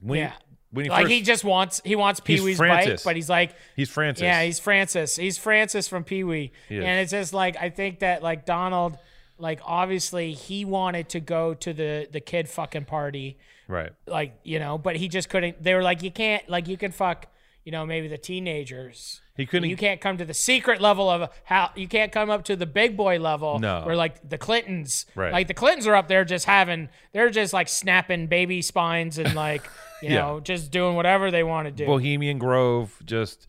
[0.00, 0.32] When Yeah.
[0.74, 3.30] He, when he Like first, he just wants he wants Pee Wee's bike, but he's
[3.30, 4.22] like he's Francis.
[4.22, 5.16] Yeah, he's Francis.
[5.16, 6.52] He's Francis from Pee Wee.
[6.68, 8.98] And it's just like I think that like Donald,
[9.38, 13.92] like obviously he wanted to go to the the kid fucking party, right.
[14.06, 15.62] like you know, but he just couldn't.
[15.62, 17.26] They were like, you can't, like you can fuck,
[17.64, 19.20] you know, maybe the teenagers.
[19.36, 19.68] He couldn't.
[19.68, 22.66] You can't come to the secret level of how you can't come up to the
[22.66, 23.58] big boy level.
[23.58, 23.82] No.
[23.84, 25.32] where like the Clintons, Right.
[25.32, 29.34] Like the Clintons are up there just having, they're just like snapping baby spines and
[29.34, 29.64] like
[30.02, 30.14] you Yeah.
[30.20, 31.86] know just doing whatever they want to do.
[31.86, 33.48] Bohemian Grove, just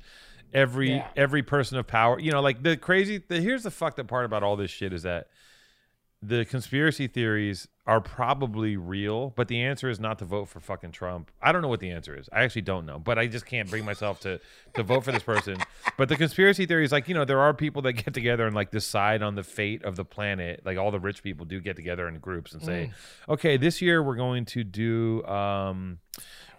[0.53, 1.07] every Yeah.
[1.15, 2.19] every person of power.
[2.19, 3.21] You know, like the crazy.
[3.27, 5.27] The, here's the fucked up part about all this shit is that
[6.21, 10.91] the conspiracy theories are probably real, but the answer is not to vote for fucking
[10.91, 11.29] Trump.
[11.41, 12.27] I don't know what the answer is.
[12.33, 14.39] I actually don't know, but I just can't bring myself to
[14.73, 15.57] to vote for this person.
[15.97, 18.55] But the conspiracy theory is like, you know, there are people that get together and
[18.55, 20.61] like decide on the fate of the planet.
[20.65, 22.91] Like all the rich people do get together in groups and say,
[23.29, 25.99] okay, this year we're going to do um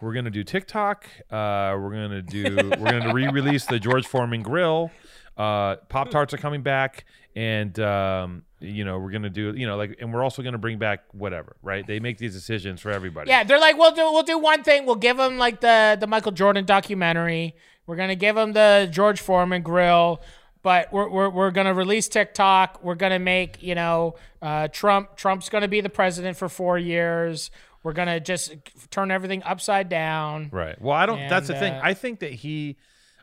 [0.01, 1.07] we're gonna do TikTok.
[1.31, 2.45] Uh, we're gonna do.
[2.79, 4.91] We're gonna re-release the George Foreman grill.
[5.37, 9.53] Uh, Pop Tarts are coming back, and um, you know we're gonna do.
[9.57, 11.57] You know, like, and we're also gonna bring back whatever.
[11.63, 11.87] Right?
[11.87, 13.31] They make these decisions for everybody.
[13.31, 14.87] Yeah, they're like, we'll do we'll do one thing.
[14.87, 17.55] We'll give them like the the Michael Jordan documentary.
[17.87, 20.23] We're gonna give them the George Foreman grill.
[20.63, 22.83] But we're, we're, we're gonna release TikTok.
[22.83, 27.53] We're gonna make you know uh, Trump Trump's gonna be the president for four years.
[27.85, 28.57] We're gonna just
[28.91, 30.49] turn everything upside down.
[30.51, 30.81] Right.
[30.83, 31.29] Well, I don't.
[31.29, 31.73] that's the And, thing.
[31.75, 32.79] uh, I think that he.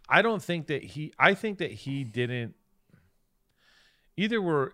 [0.07, 1.11] I don't think that he.
[1.19, 2.55] I think that he didn't.
[4.15, 4.73] Either were.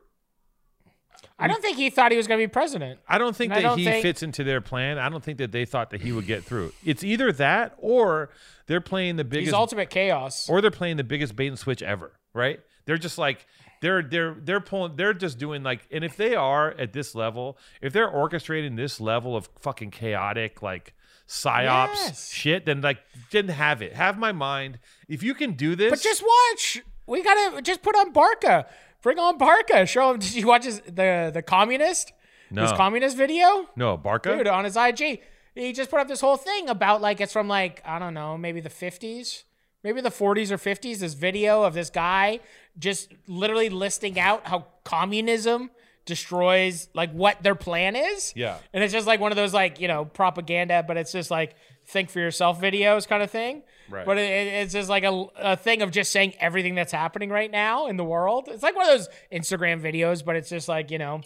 [1.40, 3.00] I don't think he thought he was gonna be president.
[3.08, 4.98] I don't think And that don't he think- fits into their plan.
[5.00, 6.74] I don't think that they thought that he would get through.
[6.86, 8.30] It's either that or
[8.68, 10.50] they're playing the He's biggest ultimate chaos.
[10.50, 12.60] or they're playing the biggest bait and switch ever, right?
[12.86, 13.46] They're just like
[13.82, 17.58] they're they're they're pulling they're just doing like and if they are at this level,
[17.82, 20.94] if they're orchestrating this level of fucking chaotic like
[21.28, 22.32] psyops Yes.
[22.34, 22.98] shit, then like
[23.30, 23.94] didn't have it.
[23.94, 24.80] Have my mind.
[25.08, 26.82] If you can do this But just watch.
[27.06, 28.68] We gotta just put on Barca.
[29.02, 29.86] Bring on Barca.
[29.86, 30.20] Show him.
[30.20, 32.14] Did you watch his, the the communist?
[32.52, 34.36] His communist video, no Barca.
[34.36, 35.22] dude, on his IG.
[35.54, 38.40] He just put up this whole thing about like it's from like I don't know,
[38.40, 39.44] maybe the fifties,
[39.84, 42.40] maybe the 40s or 50s, this video of this guy
[42.78, 45.70] just literally listing out how communism
[46.06, 48.34] destroys like what their plan is.
[48.36, 48.58] Yeah.
[48.74, 51.56] And it's just like one of those like, you know, propaganda, but it's just like
[51.86, 53.64] think for yourself videos kind of thing.
[53.90, 54.06] Right.
[54.06, 57.30] But it, it- it's just like a, a thing of just saying everything that's happening
[57.30, 58.48] right now in the world.
[58.52, 61.22] It's like one of those Instagram videos, but it's just like, you know,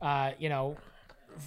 [0.00, 0.76] uh, you know,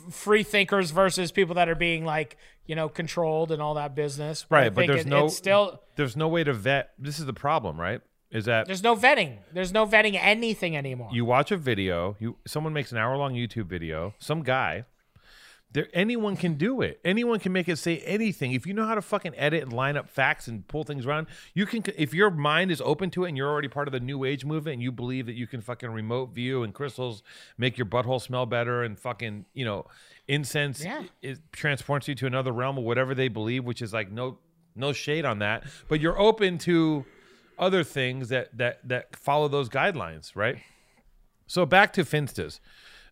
[0.09, 4.45] free thinkers versus people that are being like, you know, controlled and all that business.
[4.49, 6.91] I Right, but there's it- no it's still there's no way to vet.
[6.97, 8.01] This is the problem, right?
[8.31, 9.37] Is that there's no vetting.
[9.53, 11.09] There's no vetting anything anymore.
[11.13, 14.85] you watch a video, you someone makes an hour long YouTube video, some guy.
[15.75, 16.99] There, anyone can do it.
[17.03, 18.53] Anyone can make it say anything.
[18.53, 21.27] If you know how to fucking edit and line up facts and pull things around,
[21.53, 21.83] you can.
[21.97, 24.45] If your mind is open to it and you're already part of the new age
[24.45, 27.23] movement, and you believe that you can fucking remote view and crystals
[27.57, 29.85] make your butthole smell better, and fucking you know,
[30.29, 31.03] incense Yeah.
[31.21, 34.39] it transports you to another realm or whatever they believe, which is like no
[34.77, 35.65] no shade on that.
[35.89, 37.03] But you're open to
[37.59, 40.57] other things that that that follow those guidelines, right?
[41.47, 42.59] So back to Finstas.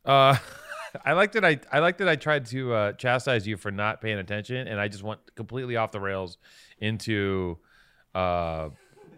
[0.05, 0.37] Uh,
[1.05, 4.01] I like that I I like that I tried to uh, chastise you for not
[4.01, 6.37] paying attention, and I just went completely off the rails
[6.79, 7.57] into
[8.13, 8.69] uh,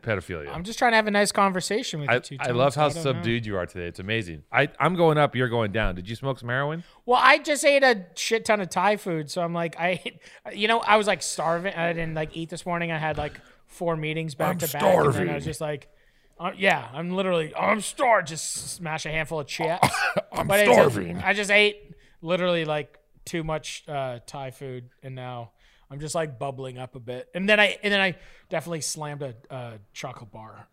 [0.01, 0.53] pedophilia.
[0.53, 2.37] I'm just trying to have a nice conversation with I, you two.
[2.39, 3.01] I Tom, love how I don't know.
[3.01, 3.87] subdued you are today.
[3.87, 4.43] It's amazing.
[4.51, 5.35] I I'm going up.
[5.35, 5.95] You're going down.
[5.95, 6.83] Did you smoke some heroin?
[7.05, 10.01] Well, I just ate a shit ton of Thai food, so I'm like, I,
[10.53, 11.73] you know, I was like starving.
[11.73, 12.91] I didn't like eat this morning.
[12.91, 15.89] I had like four meetings back I'm to back, and then I was just like,
[16.39, 18.27] uh, yeah, I'm literally, I'm starved.
[18.27, 19.87] Just smash a handful of chips.
[20.31, 25.15] I'm But it's just- I just ate literally like too much uh, Thai food, and
[25.15, 25.51] now
[25.89, 27.29] I'm just like bubbling up a bit.
[27.33, 28.15] And then I, and then I
[28.49, 30.67] definitely slammed a uh, chocolate bar.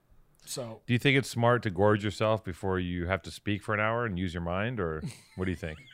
[0.45, 3.75] So Do you think it's smart to gorge yourself before you have to speak for
[3.75, 5.03] an hour and use your mind, or
[5.37, 5.79] what do you think?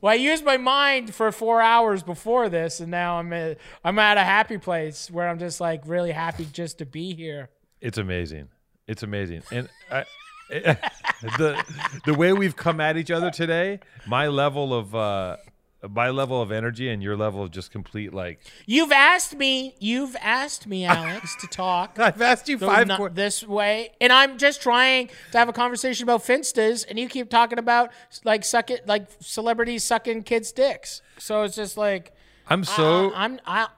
[0.00, 4.00] Well, I used my mind for four hours before this, and now I'm at, I'm
[4.00, 7.50] at a happy place where I'm just like really happy just to be here.
[7.80, 8.48] It's amazing.
[8.92, 9.42] It's amazing.
[9.50, 10.04] And I,
[10.50, 11.64] the
[12.04, 15.38] the way we've come at each other today, my level of uh
[15.88, 20.14] my level of energy and your level of just complete like You've asked me, you've
[20.20, 24.60] asked me, Alex, to talk I've asked you five que- this way, and I'm just
[24.60, 27.90] trying to have a conversation about finstas, and you keep talking about
[28.22, 31.00] like suck it, like celebrities sucking kids' dicks.
[31.16, 32.12] So it's just like
[32.46, 33.68] I'm so I, am I,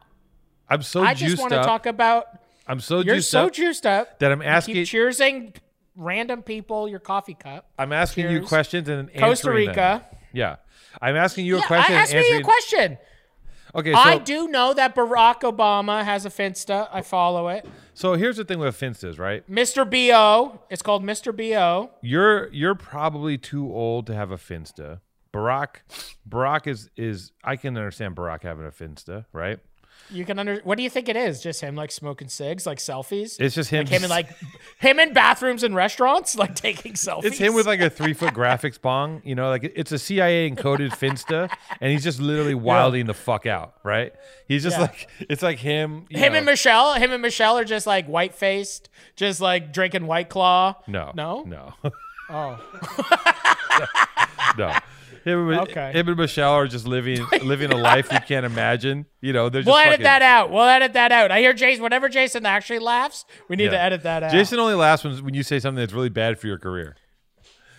[0.68, 2.26] I'm so I just want to talk about.
[2.66, 4.76] I'm so You're juiced so up juiced up that I'm asking.
[4.76, 5.54] You keep cheersing
[5.96, 7.70] random people your coffee cup.
[7.78, 9.68] I'm asking you questions and Costa answering them.
[9.68, 10.06] Rica.
[10.32, 10.56] Yeah.
[11.00, 12.98] I'm asking you a Yeah, question I, ask me a question.
[13.76, 16.88] Okay, so I do know that Barack Obama has a Finsta.
[16.92, 17.66] I follow it.
[17.92, 19.48] so here's the thing with Finstas, right?
[19.50, 19.84] Mr.
[19.88, 20.60] Bo.
[20.70, 21.36] It's called Mr.
[21.36, 21.90] Bo.
[22.00, 25.00] You're you're probably too old to have a Finsta.
[25.32, 25.78] Barack
[26.28, 29.58] Barack is is I can understand Barack having a Finsta, right?
[30.10, 30.60] You can under.
[30.64, 31.40] What do you think it is?
[31.42, 33.40] Just him like smoking cigs, like selfies.
[33.40, 33.84] It's just him.
[33.86, 34.28] like him in like
[34.78, 37.24] him in bathrooms and restaurants, like taking selfies.
[37.24, 40.50] It's him with like a three foot Graffix bong, you know, like it's a CIA
[40.50, 44.12] encoded Finsta, and he's just literally wilding the fuck out, right?
[44.46, 44.82] He's just Yeah.
[44.82, 46.04] like it's like him.
[46.10, 46.94] him know- and Michelle.
[46.94, 50.74] Him and Michelle are just like white faced, just like drinking White Claw.
[50.86, 51.44] no, No?
[51.46, 51.72] no,
[52.30, 52.58] Oh,
[54.58, 54.72] no.
[55.24, 55.92] Him and, Okay.
[55.92, 59.06] him and Michelle are just living living a life we can't imagine.
[59.20, 60.50] You know, they're just we'll edit that out.
[60.50, 61.30] We'll edit that out.
[61.30, 61.82] I hear Jason.
[61.82, 64.32] Whenever Jason actually laughs, we need to edit that out.
[64.32, 66.96] Jason only laughs when, when you say something that's really bad for your career.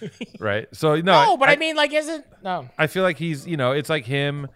[0.40, 0.68] right?
[0.74, 2.70] So no, No, but I, mean, like, isn't no?
[2.78, 4.48] I feel like he's, you know, it's like him.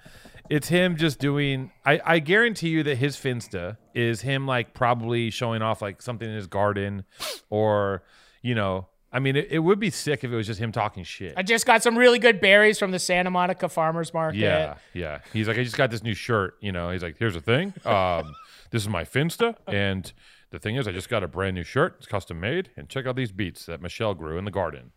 [0.50, 1.72] It's him just doing.
[1.86, 6.28] I, I guarantee you that his Finsta is him like probably showing off like something
[6.28, 7.04] in his garden,
[7.52, 8.02] or
[8.42, 11.04] you know, I mean, it, it would be sick if it was just him talking
[11.04, 11.34] shit.
[11.36, 14.38] I just got some really good berries from the Santa Monica Farmers Market.
[14.40, 15.20] yeah, yeah.
[15.34, 16.58] He's like, I just got this new shirt.
[16.60, 17.74] You know, he's like, here's the thing.
[17.86, 18.36] Um,
[18.72, 20.12] this is my Finsta, and
[20.52, 21.96] the thing is, I just got a brand new shirt.
[21.98, 24.92] It's custom made, and check out these beets that Michelle grew in the garden.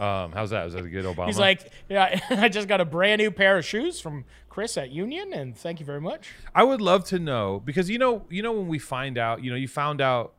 [0.00, 0.66] Um, how's that?
[0.66, 1.26] Is that a good Obama?
[1.26, 4.90] He's like, yeah, I just got a brand new pair of shoes from Chris at
[4.90, 6.30] Union, and thank you very much.
[6.54, 9.50] I would love to know because you know, you know when we find out, you
[9.50, 10.32] know, you found out,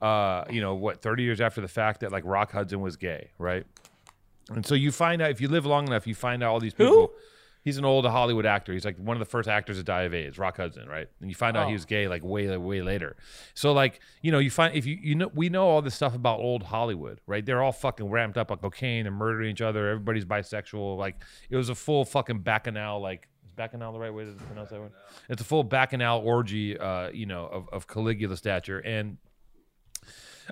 [0.00, 3.30] uh, you know, what thirty years after the fact that like Rock Hudson was gay,
[3.38, 3.64] right?
[4.50, 6.74] And so you find out if you live long enough, you find out all these
[6.74, 7.12] people.
[7.64, 8.72] He's an old Hollywood actor.
[8.72, 11.06] He's like one of the first actors to die of AIDS, Rock Hudson, right?
[11.20, 11.74] And you find out he Oh.
[11.74, 13.16] was gay like way, way later.
[13.52, 16.14] So like, you know, you find if you you know we know all this stuff
[16.14, 17.44] about old Hollywood, right?
[17.44, 19.88] They're all fucking ramped up on cocaine and murdering each other.
[19.88, 20.96] Everybody's bisexual.
[20.96, 21.16] Like
[21.50, 24.80] it was a full fucking bacchanal like is bacchanal the right way to pronounce that
[24.80, 24.92] word?
[25.28, 28.78] It's a full bacchanal orgy, uh, you know, of, of Caligula stature.
[28.78, 29.18] And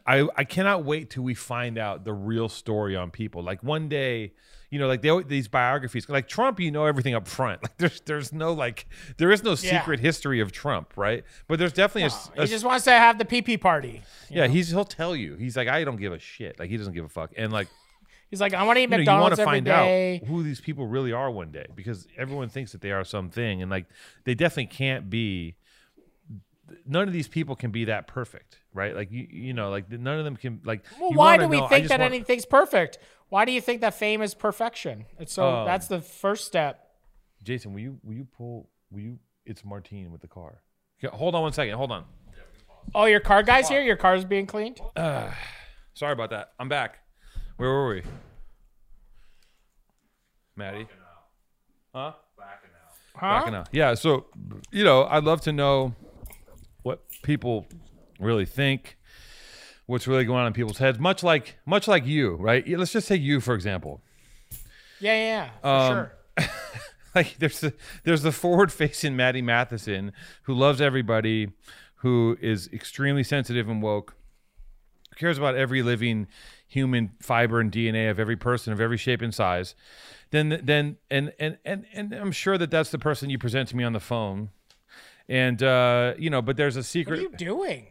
[0.06, 3.42] I I cannot wait till we find out the real story on people.
[3.42, 4.32] Like one day,
[4.70, 7.62] you know, like they these biographies, like Trump, you know everything up front.
[7.62, 9.78] Like there's there's no like there is no Yeah.
[9.80, 11.24] secret history of Trump, right?
[11.48, 14.02] But there's definitely a s- a, He just wants to have the PP party.
[14.28, 14.46] yeah.
[14.48, 15.36] He's he'll tell you.
[15.36, 16.58] He's like I don't give a shit.
[16.58, 17.30] Like he doesn't give a fuck.
[17.36, 17.68] And like
[18.28, 20.20] He's like, I want to eat you know, you want McDonald's to every find day.
[20.20, 23.62] out who these people really are one day because everyone thinks that they are something,
[23.62, 23.86] and like
[24.24, 25.54] they definitely can't be.
[26.84, 28.94] None of these people can be that perfect, right?
[28.94, 30.84] Like you, you know, like none of them can like.
[31.00, 32.98] Well, you why do we know- think that want- anything's perfect?
[33.28, 35.06] Why do you think that fame is perfection?
[35.18, 36.88] It's so Um, that's the first step.
[37.42, 38.68] Jason, will you will you pull?
[38.90, 39.18] Will you?
[39.44, 40.62] It's Martine with the car.
[41.02, 41.74] Okay, hold on one second.
[41.76, 42.04] Hold on.
[42.94, 43.80] Oh, your car guy's here.
[43.80, 44.80] Your car's being cleaned.
[44.96, 46.52] Sorry about that.
[46.60, 46.98] I'm back.
[47.56, 48.02] Where were we?
[50.56, 50.86] Matty.
[51.94, 52.12] Huh?
[52.38, 52.70] Backing
[53.14, 53.38] Huh?
[53.40, 53.68] Backing out.
[53.72, 53.94] Yeah.
[53.94, 54.26] So,
[54.70, 55.94] you know, I'd love to know
[56.82, 57.66] what people
[58.18, 58.96] really think,
[59.86, 60.98] what's really going on in people's heads.
[60.98, 62.66] Much like, much like you, right?
[62.68, 64.00] Let's just take you for example.
[65.00, 66.12] Yeah, yeah, Um, sure.
[67.14, 67.74] like there's the
[68.04, 71.52] there's the forward facing Matty Matheson who loves everybody,
[71.96, 74.14] who is extremely sensitive and woke,
[75.16, 76.28] cares about every living
[76.66, 79.74] human fiber and DNA of every person of every shape and size.
[80.30, 83.76] Then then and and and and I'm sure that that's the person you present to
[83.76, 84.50] me on the phone.
[85.28, 87.20] And uh, you know, but there's a secret.
[87.20, 87.86] What are you doing?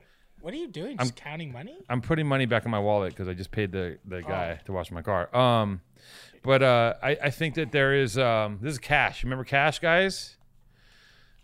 [0.46, 0.96] What are you doing?
[1.00, 1.76] Just counting money?
[1.90, 4.72] I'm putting money back in my wallet because I just paid the the guy to
[4.74, 5.36] wash my car.
[5.36, 5.82] Um,
[6.44, 9.24] but uh, I I think that there is um this is cash.
[9.24, 10.36] Remember cash, guys?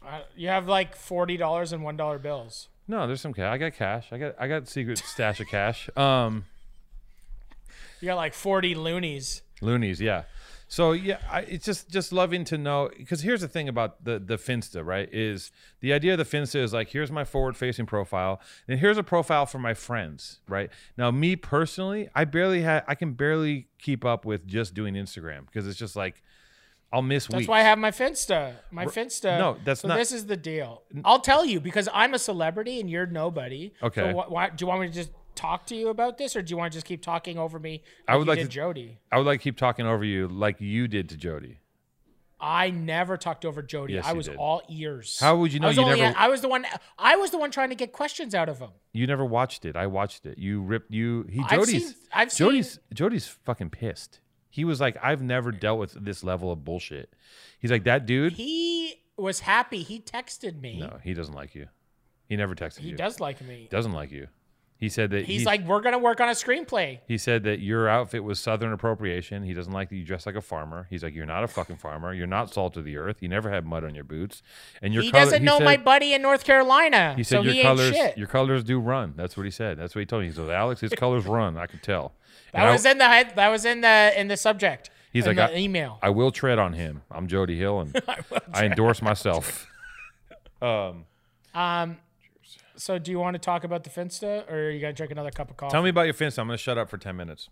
[0.06, 2.68] Uh, you have like forty dollars and one dollar bills.
[2.88, 3.52] No, there's some cash.
[3.52, 4.06] I got cash.
[4.12, 5.90] I got I got secret stash of cash.
[5.98, 6.46] Um,
[8.02, 9.42] You got like forty loonies.
[9.62, 10.26] loonies, yeah.
[10.72, 14.20] So yeah, I, it's just just loving to know because here's the thing about the
[14.20, 15.10] the Finsta, right?
[15.12, 18.98] Is the idea of the Finsta is like here's my forward facing profile and here's
[18.98, 20.70] a profile for my friends, right?
[20.98, 25.46] Now me personally, I barely had I can barely keep up with just doing Instagram
[25.46, 26.24] because it's just like
[26.94, 27.50] I'll miss That's weeks.
[27.50, 28.54] why I have my Finsta.
[28.72, 29.38] My Finsta.
[29.38, 30.84] no, that's so not- This is the deal.
[31.04, 33.74] I'll tell you because I'm a celebrity and you're nobody.
[33.84, 34.12] Okay.
[34.14, 35.10] So wh- why, do you want me to just
[35.42, 37.84] talk to you about this, or do you want to just keep talking over me?
[38.08, 39.00] I would like to- Jody.
[39.12, 41.58] I would like to keep talking over you like you did to Jody.
[42.44, 43.94] I never talked over Jody.
[43.94, 44.36] Yes, I was did.
[44.38, 45.20] all ears.
[45.20, 46.66] How would you know I was you never- I was the one.
[46.98, 48.72] I was the one trying to get questions out of him.
[48.94, 49.76] You never watched it.
[49.76, 50.40] I watched it.
[50.40, 51.28] You ripped you.
[51.30, 51.88] He I've Jody's.
[51.90, 52.80] seen- I've seen- Jody's.
[52.94, 54.20] Jody's fucking pissed.
[54.50, 57.14] He was like, I've never dealt with this level of bullshit.
[57.60, 58.34] He's like that dude.
[58.34, 59.84] He was happy.
[59.84, 60.80] He texted me.
[60.80, 61.68] no, he doesn't like you.
[62.28, 62.96] He never texted he you.
[62.98, 63.68] does like me.
[63.70, 64.28] Doesn't like you.
[64.82, 67.00] He said that He's he- like, we're gonna work on a screenplay.
[67.08, 69.44] He said that your outfit was Southern appropriation.
[69.44, 70.88] He doesn't like that you dress like a farmer.
[70.90, 72.14] He's like, you're not a fucking farmer.
[72.14, 73.18] You're not salt of the earth.
[73.22, 74.42] You never had mud on your boots.
[74.82, 75.06] And your colors.
[75.06, 77.14] He color- doesn't know said- my buddy in North Carolina.
[77.16, 79.14] He said so your he colors, your colors do run.
[79.16, 79.78] That's what he said.
[79.78, 80.30] That's what he told me.
[80.30, 81.58] He said, Alex, his colors run.
[81.58, 82.14] I could tell.
[82.52, 84.90] And that I- was in the head- that was in the in the subject.
[85.14, 86.00] He's in like, the I- email.
[86.02, 87.04] I will tread on him.
[87.12, 88.02] I'm Jody Hill, and
[88.54, 89.68] I, endorse myself.
[90.62, 91.06] um,
[91.54, 91.98] Um,
[92.82, 95.30] so do you want to talk about the Finsta, or are you gonna drink another
[95.30, 95.72] cup of coffee?
[95.72, 96.40] tell me about your Finsta.
[96.40, 97.48] I'm going to shut up for ten minutes.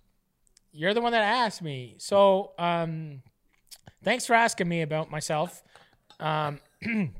[0.72, 1.96] You're the one that asked me.
[2.00, 3.22] So, um,
[4.04, 5.64] thanks for asking me about myself.
[6.20, 6.60] Um,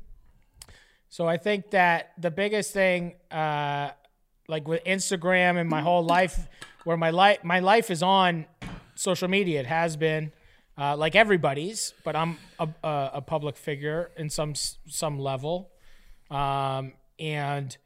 [1.08, 3.90] so I think that the biggest thing, uh,
[4.48, 6.48] like with Instagram and my whole life,
[6.82, 8.46] where my life my life is on
[8.96, 10.32] social media, it has been.
[10.78, 15.68] Uh, like everybody's, but I'm a, a, a public figure in some some level,
[16.30, 17.76] um, and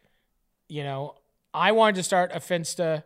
[0.69, 1.15] you know
[1.53, 3.05] I wanted to start a Finsta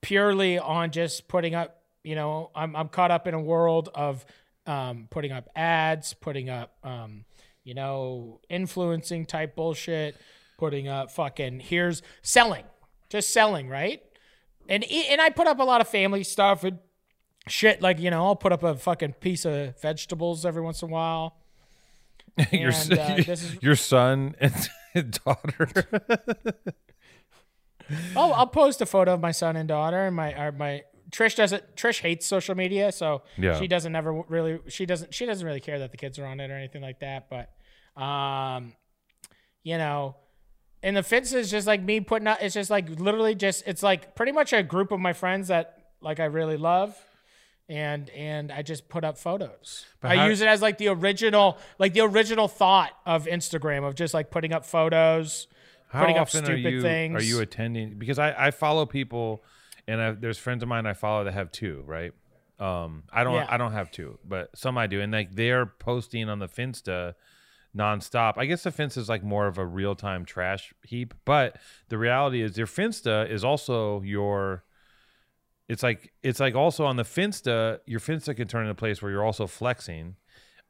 [0.00, 4.24] purely on just putting up you know i'm, I'm caught up in a world of
[4.66, 7.24] um, putting up ads putting up um,
[7.64, 10.16] you know influencing type bullshit
[10.58, 12.64] putting up fucking here's selling
[13.08, 14.02] just selling right?
[14.68, 16.78] And i- and i put up a lot of family stuff and
[17.48, 20.90] shit like you know i'll put up a fucking piece of vegetables every once in
[20.90, 21.36] a while.
[22.52, 24.52] Your, And, uh, this is- your son and
[25.24, 25.68] daughter.
[28.16, 31.36] Oh, I'll post a photo of my son and daughter, and my or my Trish
[31.36, 31.76] doesn't.
[31.76, 33.58] Trish hates social media, so Yeah.
[33.58, 34.58] she doesn't ever really.
[34.68, 35.12] She doesn't.
[35.12, 37.28] She doesn't really care that the kids are on it or anything like that.
[37.28, 37.50] But,
[38.02, 38.72] um,
[39.64, 40.16] you know,
[40.82, 42.40] and the fits is just like me putting out.
[42.40, 43.64] It's just like literally just.
[43.66, 46.96] It's like pretty much a group of my friends that like I really love.
[47.68, 49.86] And and I just put up photos.
[50.02, 53.94] I how- use it as like the original, like the original thought of Instagram of
[53.94, 55.46] just like putting up photos,
[55.90, 57.22] putting up stupid are you things.
[57.22, 57.94] are you attending?
[57.98, 59.42] Because I, I follow people,
[59.88, 61.82] and I, there's friends of mine I follow that have two.
[61.86, 62.12] Right.
[62.60, 63.46] Um, I don't Yeah.
[63.48, 67.14] I don't have two, but some I do, and like they're posting on the Finsta
[67.74, 68.34] nonstop.
[68.36, 71.56] I guess the Finsta is like more of a real time trash heap, but
[71.88, 74.63] the reality is your Finsta is also your.
[75.68, 79.00] It's like it's like also on the Finsta, your Finsta can turn into a place
[79.00, 80.16] where you're also flexing.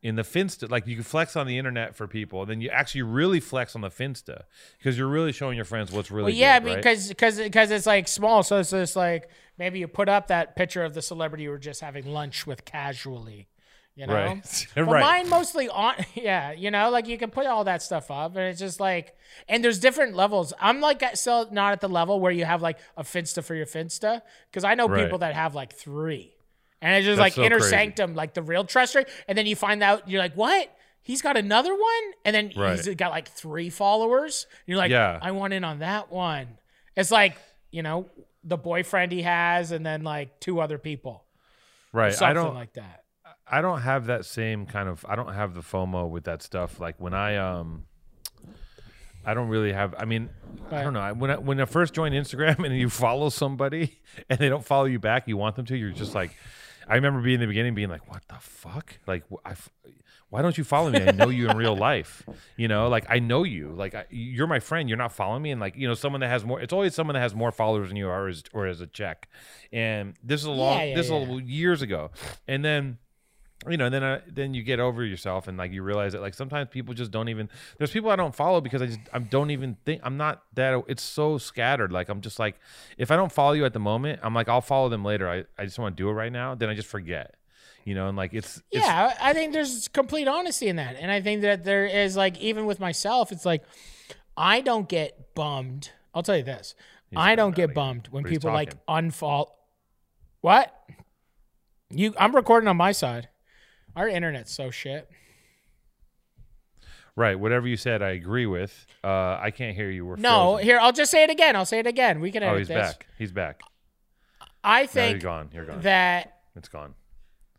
[0.02, 2.68] In the Finsta, like you can flex on the internet for people, and then you
[2.68, 4.42] actually really flex on the Finsta
[4.76, 6.32] because you're really showing your friends what's really.
[6.32, 6.76] Well, yeah, good, right?
[6.76, 10.56] because because because it's like small, so it's just like maybe you put up that
[10.56, 13.48] picture of the celebrity you were just having lunch with casually,
[13.96, 14.14] you know.
[14.14, 14.66] Right.
[14.74, 15.00] But Right.
[15.00, 18.44] mine mostly on, yeah, you know, like you can put all that stuff up, and
[18.46, 19.14] it's just like,
[19.48, 20.52] and there's different levels.
[20.60, 23.66] I'm like still not at the level where you have like a Finsta for your
[23.66, 25.04] Finsta, because I know Right.
[25.04, 26.34] people that have like three,
[26.82, 27.70] and it's just That's like so inner crazy.
[27.70, 30.70] sanctum, like the real treasure, and then you find out you're like, what?
[31.02, 32.76] He's got another one, and then Right.
[32.76, 34.46] he's got like three followers.
[34.66, 35.18] You're like, Yeah.
[35.20, 36.58] I want in on that one.
[36.96, 37.36] It's like
[37.70, 38.08] you know
[38.42, 41.24] the boyfriend he has, and then like two other people,
[41.92, 42.12] right.
[42.12, 42.54] something I don't.
[42.54, 43.03] like that.
[43.46, 46.80] I don't have that same kind of I don't have the FOMO with that stuff.
[46.80, 47.84] Like when I um
[49.24, 50.30] I don't really have I mean
[50.70, 51.00] I don't know.
[51.00, 54.64] I- When I, when I first joined Instagram and you follow somebody and they don't
[54.64, 56.34] follow you back, you want them to, you're just like
[56.86, 58.98] I remember being in the beginning being like, "What the fuck?
[59.06, 59.54] Like, I,
[60.28, 61.00] why don't you follow me?
[61.00, 62.22] I know you in real life.
[62.56, 63.70] You know, like I know you.
[63.70, 64.88] Like I, you're my friend.
[64.88, 65.50] You're not following me.
[65.50, 66.60] And like, you know, someone that has more.
[66.60, 69.28] It's always someone that has more followers than you are, as, or as a check.
[69.72, 70.78] And this is a long.
[70.78, 71.34] Yeah, yeah, this is yeah.
[71.36, 72.10] a, years ago.
[72.46, 72.98] And then
[73.68, 76.34] you know, then uh, then you get over yourself and like you realize that like
[76.34, 77.48] sometimes people just don't even.
[77.78, 80.82] There's people I don't follow because I just I don't even think I'm not that.
[80.86, 81.90] It's so scattered.
[81.90, 82.56] Like I'm just like
[82.98, 85.28] if I don't follow you at the moment, I'm like I'll follow them later.
[85.28, 86.54] I I just want to do it right now.
[86.54, 87.36] Then I just forget.
[87.84, 90.96] You know, and like it's, it's Yeah, I I think there's complete honesty in that,
[90.98, 93.62] and I think that there is like even with myself, it's like
[94.36, 95.90] I don't get bummed.
[96.14, 96.74] I'll tell you this:
[97.16, 99.10] I don't get bummed when people like talking.
[99.10, 99.48] unfollow.
[100.40, 100.74] What?
[101.90, 102.14] You?
[102.18, 103.28] I'm recording on my side.
[103.96, 105.08] Our internet's so shit.
[107.16, 107.38] right.
[107.38, 108.86] Whatever you said, I agree with.
[109.04, 110.04] Uh, I can't hear you.
[110.04, 110.64] We're No, frozen.
[110.64, 111.54] here I'll just say it again.
[111.56, 112.20] I'll say it again.
[112.20, 112.76] We can edit Oh, he's this.
[112.76, 113.06] back.
[113.18, 113.60] He's back.
[114.64, 115.50] I No, you're think gone.
[115.52, 115.80] You're gone.
[115.82, 116.94] that it's gone.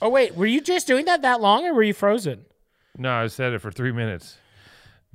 [0.00, 2.44] Oh wait, were you just doing that that long, or were you frozen?
[2.98, 4.36] No, I said it for three minutes.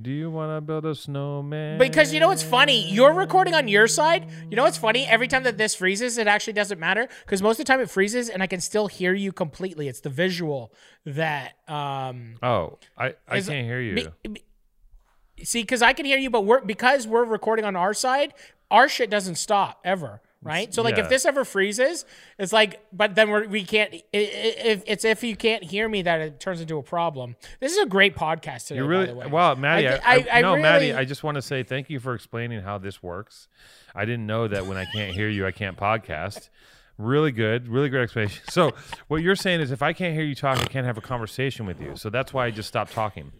[0.00, 1.76] Do you want to build a snowman?
[1.78, 2.88] Because you know what's funny?
[2.88, 4.28] You're recording on your side.
[4.48, 5.04] You know what's funny?
[5.06, 7.90] Every time that this freezes, it actually doesn't matter because most of the time it
[7.90, 9.88] freezes and I can still hear you completely.
[9.88, 10.72] It's the visual
[11.04, 13.94] that um Oh, I, I is- can't hear you.
[14.22, 17.92] be- be- see because I can hear you, but we're because we're recording on our
[17.92, 18.34] side,
[18.70, 20.20] our shit doesn't stop ever.
[20.40, 21.02] Right, so like yeah.
[21.02, 22.04] if this ever freezes,
[22.38, 23.92] it's like, but then we're, we can't.
[24.12, 27.34] If it's if you can't hear me, that it turns into a problem.
[27.58, 28.76] This is a great podcast today.
[28.76, 29.26] You're by really the way.
[29.26, 29.88] well, Matty.
[29.88, 30.92] I, I- I- I no, Matty.
[30.94, 33.48] I just want to say thank you for explaining how this works.
[33.96, 36.50] I didn't know that when I can't hear you, I can't podcast.
[36.98, 38.42] Really good, really great explanation.
[38.48, 38.72] So,
[39.08, 41.66] what you're saying is, if I can't hear you talk, I can't have a conversation
[41.66, 41.96] with you.
[41.96, 43.32] So that's why I just stopped talking.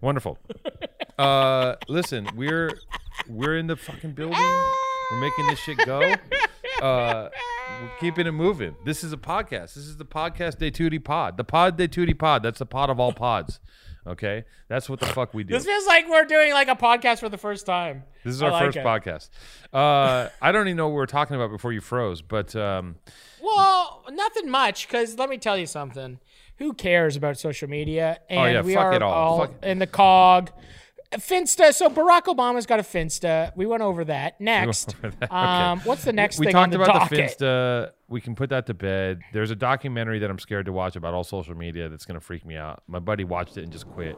[0.00, 0.38] Wonderful.
[1.18, 2.78] Uh, listen, we're
[3.28, 4.38] we're in the fucking building.
[5.10, 6.14] We're making this shit go.
[6.82, 7.28] Uh,
[7.82, 8.72] we're keeping it moving.
[8.84, 9.74] This is a podcast.
[9.74, 11.36] This is the podcast De Tutti Pod.
[11.36, 12.40] The Pod De Tutti Pod.
[12.44, 13.58] That's the pod of all pods.
[14.06, 15.54] Okay, that's what the fuck we do.
[15.54, 18.04] This feels like we're doing like a podcast for the first time.
[18.22, 18.84] This is I our like first it.
[18.84, 19.30] podcast.
[19.72, 22.94] Uh, I don't even know what we were talking about before you froze, but um,
[23.42, 26.20] Well, nothing much, because let me tell you something.
[26.58, 28.20] Who cares about social media?
[28.30, 29.38] And Oh, yeah, we fuck are it all.
[29.46, 30.52] Fuck- in the cog.
[31.12, 31.72] Finsta.
[31.72, 33.56] So Barack Obama's got a Finsta.
[33.56, 34.40] We went over that.
[34.40, 35.34] Next, over that, okay.
[35.34, 37.16] um, what's the next thing we talked the about the?
[37.16, 37.90] Finsta.
[38.08, 39.20] We can put that to bed.
[39.32, 42.44] There's a documentary that I'm scared to watch about all social media that's gonna freak
[42.44, 42.82] me out.
[42.86, 44.16] My buddy watched it and just quit,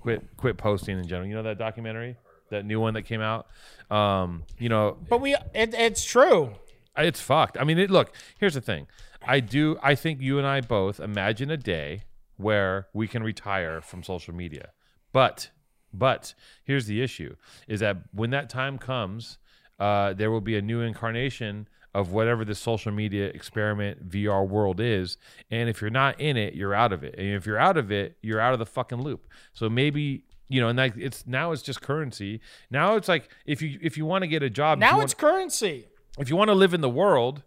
[0.00, 1.28] quit, quit posting in general.
[1.28, 2.16] You know that documentary,
[2.50, 3.46] that new one that came out.
[3.90, 6.52] Um, you know, But we, it, it's true.
[6.96, 7.58] it's fucked.
[7.58, 8.86] I mean, it, look, here's the thing.
[9.26, 9.78] I do.
[9.82, 12.02] I think you and I both imagine a day
[12.36, 14.70] where we can retire from social media.
[15.12, 15.50] But,
[15.96, 17.36] but here's the issue:
[17.68, 19.38] is that when that time comes,
[19.78, 24.80] uh, there will be a new incarnation of whatever this social media experiment VR world
[24.80, 25.16] is.
[25.50, 27.14] And if you're not in it, you're out of it.
[27.16, 29.28] And if you're out of it, you're out of the fucking loop.
[29.52, 30.24] So maybe.
[30.48, 32.40] You know, and like it's now it's just currency.
[32.70, 35.14] Now it's like if you if you want to get a job, Now want- it's
[35.14, 35.86] currency.
[36.18, 37.42] if you want to live in the world,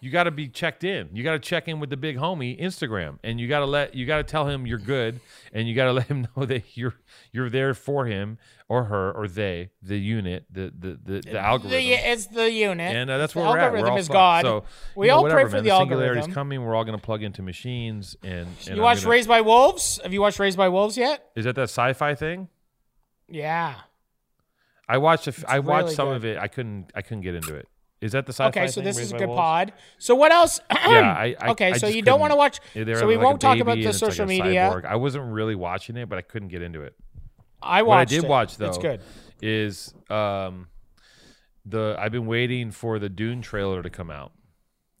[0.00, 1.08] you got to be checked in.
[1.12, 3.94] You got to check in with the big homie Instagram, and you got to let
[3.94, 5.20] you got to tell him you're good,
[5.52, 6.94] and you got to let him know that you're
[7.32, 8.38] you're there for him
[8.68, 11.70] or her or they, the unit, the the the, the algorithm.
[11.78, 12.94] The, it's the unit.
[12.94, 13.72] and uh, that's the where we're at.
[13.72, 14.08] We're algorithm is.
[14.08, 14.44] God.
[14.44, 15.64] So we you know, all whatever, pray for man.
[15.64, 16.32] the singularity's algorithm.
[16.34, 16.64] coming.
[16.64, 18.16] We're all gonna plug into machines.
[18.22, 20.00] And, and You watched gonna- Raised by Wolves?
[20.02, 21.30] Have you watched Raised by Wolves yet?
[21.36, 22.48] Is that that sci-fi thing?
[23.28, 23.74] Yeah.
[24.88, 25.26] I watched.
[25.26, 26.16] A f- I watched really some good.
[26.16, 26.38] of it.
[26.38, 26.92] I couldn't.
[26.94, 27.68] I couldn't get into it.
[28.00, 28.48] Is that the sci-fi?
[28.48, 29.38] Okay, so this is a good Wolves?
[29.40, 29.72] pod.
[29.98, 30.60] So what else?
[30.86, 32.60] Yeah, I, I okay, I so you don't want to watch.
[32.74, 34.70] So we like won't talk about the it's like social media.
[34.70, 34.84] cyborg.
[34.84, 36.94] I wasn't really watching it, but I couldn't get into it.
[37.62, 38.28] I What I did it.
[38.28, 39.00] watch though It's good.
[39.42, 40.68] is um
[41.64, 44.32] the I've been waiting for the Dune trailer to come out.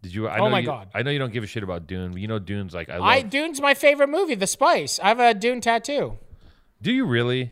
[0.02, 0.26] Did you?
[0.28, 0.88] I Oh know my you, God.
[0.94, 2.94] I know you don't give a shit about Dune, but you know Dune's like I
[2.96, 3.06] love.
[3.06, 4.34] I Dune's my favorite movie.
[4.34, 4.98] The Spice.
[5.00, 6.18] I have a Dune tattoo.
[6.80, 7.50] do you really?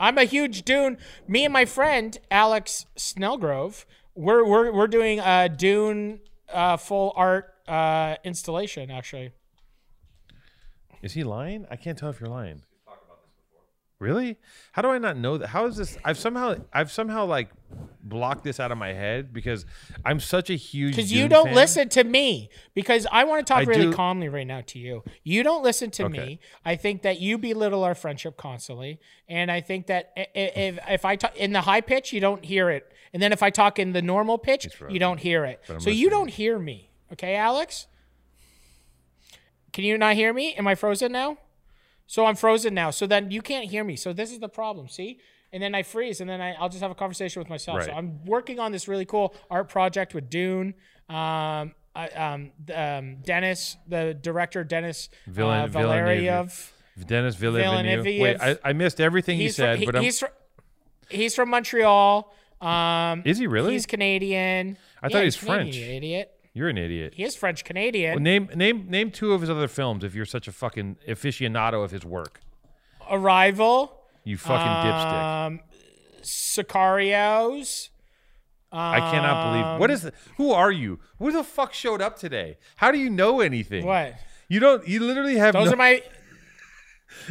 [0.00, 0.96] I'm a huge Dune.
[1.26, 3.84] Me and my friend Alex Snellgrove,
[4.18, 6.20] we're we're we're doing a Dune
[6.52, 8.90] uh, full art uh, installation.
[8.90, 9.30] Actually,
[11.02, 11.66] Is he lying?
[11.70, 12.62] I can't tell if you're lying.
[14.00, 14.36] Really?
[14.72, 15.48] How do I not know that?
[15.48, 15.98] How is this?
[16.04, 17.48] I've somehow, I've somehow like
[18.00, 19.66] blocked this out of my head because
[20.04, 20.94] I'm such a huge.
[20.94, 21.54] because you don't fan.
[21.56, 22.48] listen to me.
[22.74, 25.02] Because I want to talk I really do- calmly right now to you.
[25.24, 26.18] You don't listen to Okay.
[26.18, 26.40] me.
[26.64, 31.16] I think that you belittle our friendship constantly, and I think that if if I
[31.16, 33.92] talk in the high pitch, you don't hear it, and then if I talk in
[33.94, 35.60] the normal pitch, you don't hear it.
[35.78, 36.90] So you don't hear me.
[37.12, 37.88] Okay, Alex.
[39.72, 40.54] Can you not hear me?
[40.54, 41.38] Am I frozen now?
[42.08, 42.90] So I'm frozen now.
[42.90, 43.94] So then you can't hear me.
[43.94, 44.88] So this is the problem.
[44.88, 45.20] See?
[45.52, 47.84] And then I freeze, and then I, I'll just have a conversation with myself.
[47.84, 50.74] So I'm working on this really cool art project with Dune.
[51.08, 56.70] Um, I, um, um, Denis, the director, Dennis Villen- uh, Valeriev.
[57.06, 58.04] Denis Villeneuve.
[58.04, 58.20] Villeneuve.
[58.20, 60.28] Wait, I, I missed everything you He's said, from, he- but I'm, he's from,
[61.08, 62.34] he's from Montreal.
[62.60, 63.72] Um, is he really?
[63.72, 64.76] He's Canadian.
[65.02, 65.76] I thought Yeah, he's Canadian, French.
[65.76, 66.37] You idiot.
[66.58, 67.14] You're an idiot.
[67.14, 68.14] He is French Canadian.
[68.14, 71.84] Well, name name name two of his other films if you're such a fucking aficionado
[71.84, 72.40] of his work.
[73.08, 74.02] Arrival.
[74.24, 75.46] You fucking dipstick.
[75.46, 75.60] Um,
[76.20, 77.90] Sicarios.
[78.72, 79.80] I cannot believe.
[79.80, 80.02] What is?
[80.02, 80.98] The, who are you?
[81.20, 82.58] Who the fuck showed up today?
[82.74, 83.86] How do you know anything?
[83.86, 84.16] What?
[84.48, 84.86] You don't.
[84.88, 85.54] You literally have.
[85.54, 86.02] Those no, are my.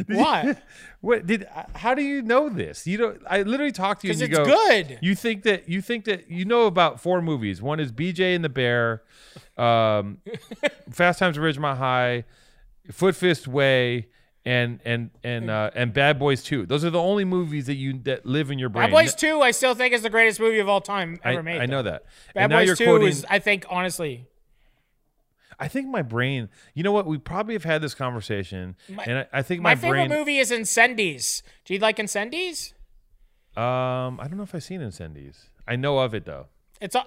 [0.06, 0.62] What?
[1.00, 1.46] What did?
[1.76, 2.84] How do you know this?
[2.84, 3.22] You don't.
[3.30, 4.14] I literally talked to you.
[4.14, 4.98] Because and it's you go, good.
[5.00, 7.62] You think that you think that you know about four movies.
[7.62, 9.04] One is BJ and the Bear,
[9.56, 10.18] um,
[10.90, 12.24] Fast Times at Ridgemont High,
[12.90, 14.08] Foot Fist Way,
[14.44, 16.64] and and and uh, and Bad Boys Two.
[16.64, 18.86] Those are the only movies that you that live in your brain.
[18.86, 21.42] Bad Boys Two, I still think is the greatest movie of all time I, ever
[21.42, 21.60] made.
[21.60, 22.04] I know that.
[22.34, 23.08] Bad and Boys Two quoting.
[23.08, 24.26] is, I think, honestly,
[25.60, 26.48] I think my brain.
[26.74, 27.06] You know what?
[27.06, 30.18] We probably have had this conversation, and I, I think my, my, favorite brain.
[30.18, 31.42] movie is Incendies.
[31.64, 32.72] Do you like Incendies?
[33.56, 35.48] Um, I don't know if I've seen Incendies.
[35.66, 36.46] I know of it though.
[36.80, 37.04] It's a,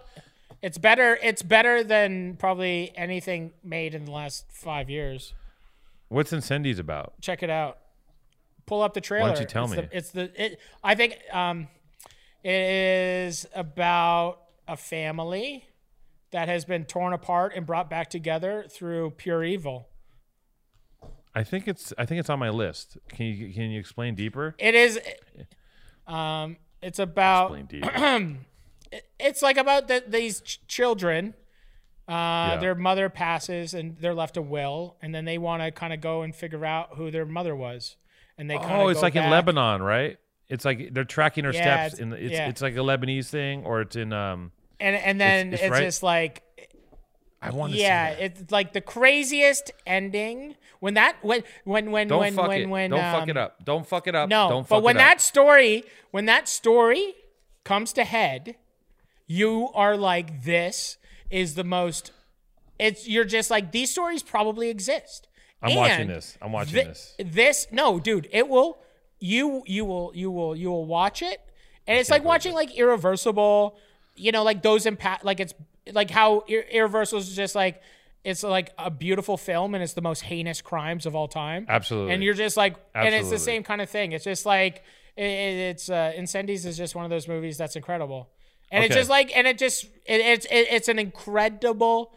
[0.62, 1.18] it's better.
[1.24, 5.34] It's better than probably anything made in the last five years.
[6.10, 7.14] What's Incendies about?
[7.22, 7.78] Check it out.
[8.66, 9.30] Pull up the trailer.
[9.30, 9.82] Why don't you tell it's me?
[9.82, 10.44] The, it's the.
[10.46, 11.70] It, I think um,
[12.44, 15.66] it is about a family
[16.32, 19.90] that has been torn apart and brought back together through pure evil.
[21.34, 21.94] I think it's.
[21.98, 22.98] I think it's on my list.
[23.10, 24.56] Can you can you explain deeper?
[24.58, 25.00] It is.
[26.08, 27.46] Um, it's about.
[27.58, 28.36] Explain deeper.
[29.22, 31.34] It's like about the, these ch- children.
[32.10, 32.58] Uh, Yeah.
[32.60, 36.02] Their mother passes and they're left a will, and then they want to kind of
[36.02, 37.96] go and figure out who their mother was,
[38.38, 39.30] and they kind of oh, it's like in.
[39.30, 40.18] Lebanon, right?
[40.50, 41.94] It's like they're tracking her Yeah, steps.
[41.94, 42.50] it's- In the, it's yeah.
[42.50, 44.52] it's like a Lebanese thing, or it's in um.
[44.82, 46.44] And and then it's it's, right- just like
[47.42, 52.20] I want to yeah, it's like the craziest ending when that when when when Don't
[52.20, 52.70] when fuck when it.
[52.70, 53.66] when Don't um, fuck it up.
[53.66, 54.30] Don't fuck it up.
[54.30, 55.02] No, Don't but fuck when it up.
[55.02, 57.16] But when that story when that story
[57.64, 58.56] comes to head,
[59.26, 60.98] you are like this
[61.32, 62.12] is the most.
[62.78, 65.28] It's you're just like these stories probably exist.
[65.64, 66.38] I'm watching this.
[66.42, 67.16] I'm watching thi- this.
[67.18, 68.80] This no, dude, it will.
[69.20, 71.40] You you will you will you will watch it,
[71.88, 73.78] and it's like watching like Irreversible.
[74.22, 75.26] You know, like those impact.
[75.26, 75.54] Like it's
[75.92, 77.82] like how Ir- Irreversible is just like
[78.24, 81.66] it's like a beautiful film, and it's the most heinous crimes of all time.
[81.68, 82.14] Absolutely.
[82.14, 84.12] And you're just like, and it's the same kind of thing.
[84.12, 84.84] It's just like
[85.18, 88.30] it, it- it's uh, Incendies is just one of those movies that's incredible,
[88.72, 92.14] and it's just like, and it just it, it's it, it's an incredible,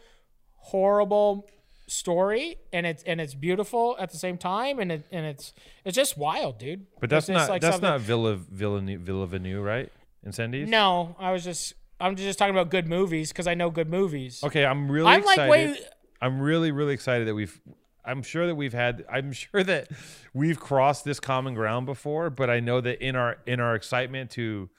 [0.57, 1.47] horrible
[1.87, 5.53] story, and it's and it's beautiful at the same time, and it and it's
[5.83, 6.85] it's just wild, dude.
[6.99, 9.91] But that's not like that's something- not Villa Villa Villa Venue, right?
[10.25, 10.67] Incendies.
[10.67, 14.43] No, I was just I'm just talking about good movies because I know good movies.
[14.43, 15.49] Okay, I'm really I'm like excited.
[15.51, 15.79] way-
[16.21, 17.59] I'm really really excited that we've.
[18.03, 19.03] I'm sure that we've had.
[19.11, 19.89] I'm sure that
[20.33, 24.31] we've crossed this common ground before, but I know that in our in our excitement
[24.31, 24.69] to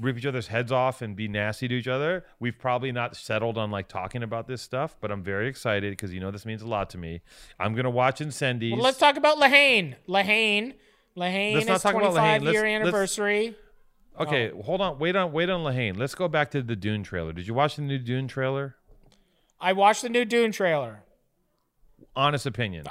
[0.00, 2.24] rip each other's heads off and be nasty to each other.
[2.38, 6.14] We've probably not settled on like talking about this stuff, but I'm very excited because
[6.14, 7.20] you know this means a lot to me.
[7.58, 8.72] I'm gonna watch Incendies.
[8.72, 9.96] Well, let's talk about La Haine.
[10.08, 10.74] Lahane.
[11.16, 12.44] La Haine Let's is 25 La Haine.
[12.44, 12.92] Let's- year let's-
[14.18, 14.46] anniversary.
[14.50, 15.96] okay, hold on, wait on, wait on La Haine.
[15.96, 17.32] Let's go back to the Dune trailer.
[17.32, 18.76] Did you watch the new Dune trailer?
[19.60, 21.02] I watched the new Dune trailer.
[22.16, 22.86] Honest opinion.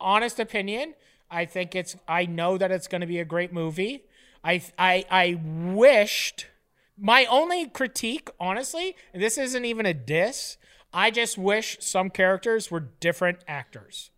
[0.00, 0.94] honest opinion,
[1.30, 1.96] I think it's.
[2.06, 4.04] I know that it's going to be a great movie.
[4.44, 6.46] I I I wished.
[7.02, 10.58] My only critique, honestly, this isn't even a diss.
[10.92, 14.10] I just wish some characters were different actors,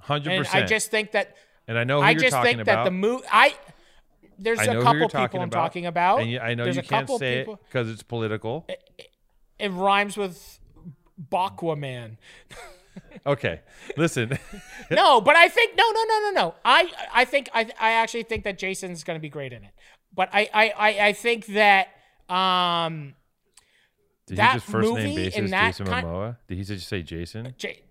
[0.00, 0.64] Hundred percent.
[0.64, 1.36] I just think that.
[1.66, 2.84] and I know who I just think that about.
[2.84, 3.24] the movie.
[3.32, 3.54] I
[4.38, 6.20] there's a couple you're people I'm about, talking about.
[6.20, 8.66] and you, I know there's you a can't say people, it because it's political.
[9.58, 10.58] It rhymes with
[11.30, 12.18] Bakwa Man.
[13.24, 13.60] Okay,
[13.96, 14.36] listen.
[14.90, 16.54] no, but I think no, no, no, no, no.
[16.64, 19.70] I I think I I actually think that Jason's going to be great in it.
[20.12, 21.88] But I I I, I think that
[22.28, 23.14] um
[24.26, 26.36] Did That he just first name basis Jason kind- Momoa?
[26.48, 27.54] Did he just say Jason?
[27.56, 27.82] J-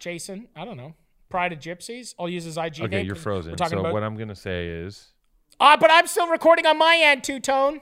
[0.00, 0.94] Jason, I don't know.
[1.28, 2.14] Pride of Gypsies.
[2.18, 3.58] I'll use his IG Okay, name you're 'cause We're frozen.
[3.58, 3.92] So about.
[3.92, 5.12] what I'm gonna say is,
[5.60, 7.80] Ah, but I'm still recording on my end, two tone.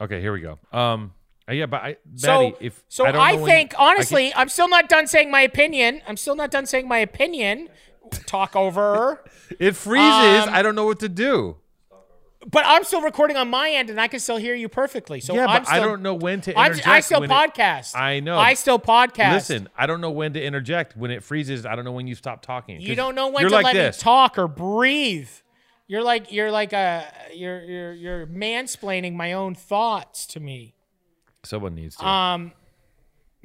[0.00, 0.58] okay, here we go.
[0.72, 1.12] Um,
[1.48, 3.90] uh, yeah, but I, So, Betty, if so I, I, don't know when- think I
[3.92, 6.02] honestly, I'm still not done saying my opinion.
[6.06, 7.68] I'm still not done saying my opinion.
[8.26, 9.24] Talk over.
[9.60, 10.46] it freezes.
[10.46, 11.56] um, I don't know what to do.
[12.48, 15.20] but I'm still recording on my end, and I can still hear you perfectly.
[15.20, 16.86] So yeah, I'm but still, I don't know when to interject.
[16.86, 17.96] I still when it- podcast.
[17.96, 18.38] I know.
[18.38, 19.32] I still podcast.
[19.32, 20.96] Listen, I don't know when to interject.
[20.96, 22.80] When it freezes, I don't know when you stop talking.
[22.80, 23.98] You don't know when to like let this.
[23.98, 25.30] me talk or breathe.
[25.88, 30.74] You're like you're like a you're you're you're mansplaining my own thoughts to me.
[31.44, 32.06] Someone needs to.
[32.06, 32.52] Um,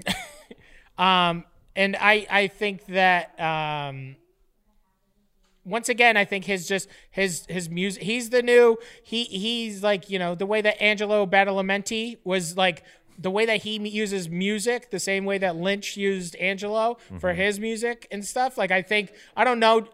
[0.97, 4.15] um, and I I think that um,
[5.63, 8.01] once again I think his just his his music.
[8.03, 12.83] He's the new he he's like you know the way that Angelo Badalamenti was like.
[13.19, 17.59] The way that he uses music, the same way that Lynch used Angelo for his
[17.59, 18.57] music and stuff.
[18.57, 19.87] Like I think I don't know.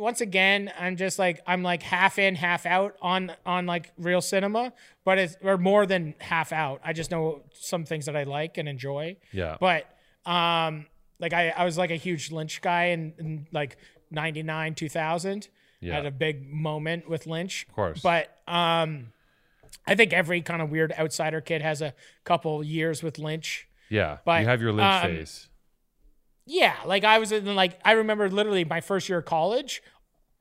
[0.00, 4.22] Once again, I'm just like I'm like half in, half out on on like real
[4.22, 4.72] cinema,
[5.04, 6.80] but it's or more than half out.
[6.82, 9.18] I just know some things that I like and enjoy.
[9.30, 9.58] Yeah.
[9.60, 9.84] But
[10.24, 10.86] um,
[11.18, 13.76] like I, I was like a huge Lynch guy in, in like
[14.10, 15.48] '99, 2000.
[15.82, 15.92] Yeah.
[15.92, 17.66] I had a big moment with Lynch.
[17.68, 18.00] Of course.
[18.00, 19.12] But um,
[19.86, 21.92] I think every kind of weird outsider kid has a
[22.24, 23.68] couple years with Lynch.
[23.90, 25.49] yeah, but, you have your Lynch um, face.
[26.52, 29.84] Yeah, like I was in like I remember literally my first year of college,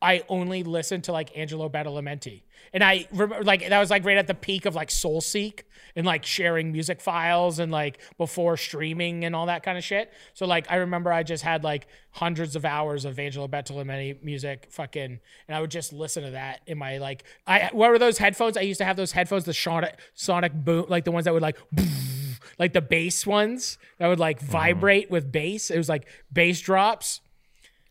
[0.02, 2.42] I only listened to like Angelo Badalamenti,
[2.74, 6.08] and I remember like that was like right at the peak of like SoulSeek and
[6.08, 10.12] like sharing music files and like before streaming and all that kind of shit.
[10.34, 14.66] So like I remember I just had like hundreds of hours of Angelo Badalamenti music,
[14.72, 18.18] fucking, and I would just listen to that in my like I what were those
[18.18, 18.58] headphones?
[18.58, 21.44] I used to have those headphones, the sonic sonic boom, like the ones that would
[21.44, 21.60] like
[22.58, 24.52] like the bass ones that would like Mm-hmm.
[24.52, 25.70] vibrate with bass.
[25.72, 27.22] It was like bass drops.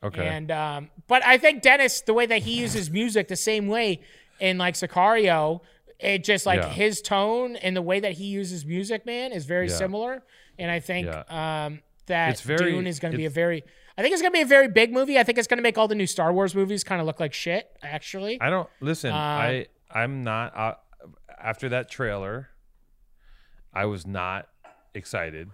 [0.03, 0.27] Okay.
[0.27, 4.01] And um, but I think Denis, the way that he uses music, the same way
[4.41, 5.61] in like Sicario,
[5.99, 6.69] it just like Yeah.
[6.69, 9.75] his tone and the way that he uses music, man, is very Yeah.
[9.75, 10.23] similar.
[10.59, 11.65] And I think Yeah.
[11.67, 13.65] um, that It's very- Dune is going to be a very.
[13.97, 15.19] I think it's going to be a very big movie.
[15.19, 17.19] I think it's going to make all the new Star Wars movies kind of look
[17.19, 17.69] like shit.
[17.83, 19.11] Actually, I don't listen.
[19.11, 20.75] Uh, I I'm not uh,
[21.43, 22.51] after that trailer.
[23.79, 24.49] I was not
[24.93, 25.51] excited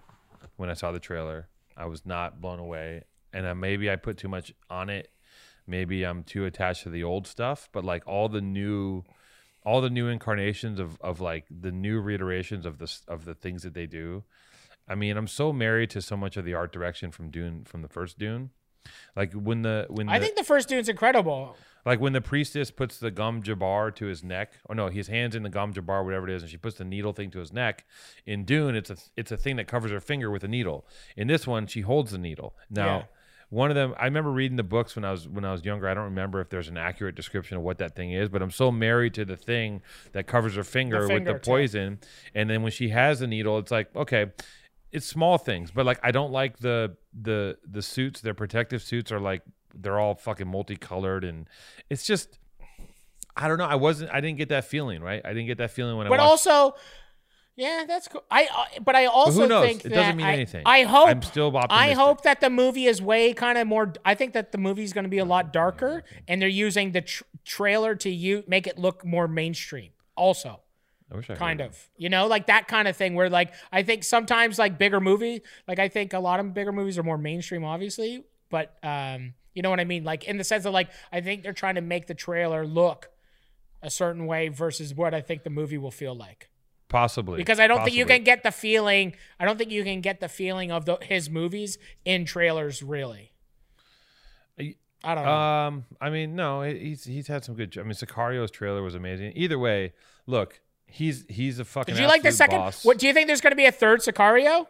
[0.55, 1.47] when I saw the trailer.
[1.77, 5.11] I was not blown away, and uh, maybe I put too much on it.
[5.67, 7.69] Maybe I'm too attached to the old stuff.
[7.71, 9.03] But like all the new,
[9.63, 13.35] all the new incarnations of of like the new reiterations of the s- of the
[13.35, 14.23] things that they do.
[14.87, 17.83] I mean, I'm so married to so much of the art direction from Dune from
[17.83, 18.49] the first Dune.
[19.15, 21.55] Like when the when the, I think the first Dune's incredible.
[21.85, 25.35] like when the priestess puts the gom jabbar to his neck, or no, his hands
[25.35, 27.53] in the gom jabbar, whatever it is, and she puts the needle thing to his
[27.53, 27.85] neck.
[28.25, 30.85] In Dune, it's a it's a thing that covers her finger with a needle.
[31.15, 32.55] In this one, she holds the needle.
[32.69, 33.03] Now, Yeah.
[33.49, 35.87] one of them, I remember reading the books when I was when I was younger.
[35.87, 38.51] I don't remember if there's an accurate description of what that thing is, but I'm
[38.51, 39.81] so married to the thing
[40.13, 41.99] that covers her finger, with the poison.
[42.33, 44.31] And then when she has the needle, it's like okay.
[44.95, 48.21] It's small things, but like I don't like the the the suits.
[48.21, 49.41] Their protective suits are like
[49.73, 51.47] they're all fucking multicolored, and
[51.89, 52.39] it's just
[53.35, 53.65] I don't know.
[53.65, 54.11] I wasn't.
[54.11, 55.01] I didn't get that feeling.
[55.01, 55.21] Right.
[55.23, 56.75] I didn't get that feeling when But I But also,
[57.57, 58.23] yeah, that's cool.
[58.31, 59.65] I uh, but I also who knows?
[59.65, 60.63] think It that doesn't mean I, anything.
[60.65, 63.93] I hope I'm still I hope that the movie is way kind of more.
[64.03, 66.91] I think that the movie is going to be a lot darker, and they're using
[66.91, 69.91] the tr- trailer to you make it look more mainstream.
[70.15, 70.61] Also,
[71.15, 73.15] I wish I kind of, you know, like that kind of thing.
[73.15, 76.71] Where like I think sometimes like bigger movie, like I think a lot of bigger
[76.71, 80.03] movies are more mainstream, obviously, but um, you know what I mean.
[80.03, 83.09] Like in the sense of like I think they're trying to make the trailer look
[83.81, 86.49] a certain way versus what I think the movie will feel like.
[86.89, 87.37] Possibly.
[87.37, 89.15] Because I don't think you can get the feeling.
[89.39, 92.83] I don't think you can get the feeling of the, his movies in trailers.
[92.83, 93.31] Really,
[95.05, 95.31] I don't know.
[95.31, 97.77] Um, I mean, no, he's he's had some good.
[97.77, 99.33] I mean, Sicario's trailer was amazing.
[99.35, 99.93] Either way,
[100.25, 101.95] look, he's he's a fucking.
[101.95, 102.59] Did you like the second?
[102.59, 102.83] boss.
[102.85, 103.27] What do you think?
[103.27, 104.67] There's going to be a third Sicario?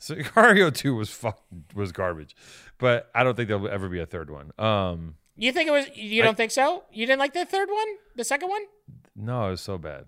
[0.00, 1.40] Sicario two was fuck
[1.74, 2.34] was garbage,
[2.78, 4.50] but I don't think there'll ever be a third one.
[4.58, 5.86] Um, You think it was?
[5.94, 6.84] You don't think so?
[6.92, 7.86] You didn't like the third one?
[8.16, 8.62] The second one?
[9.14, 10.06] no, it was so bad.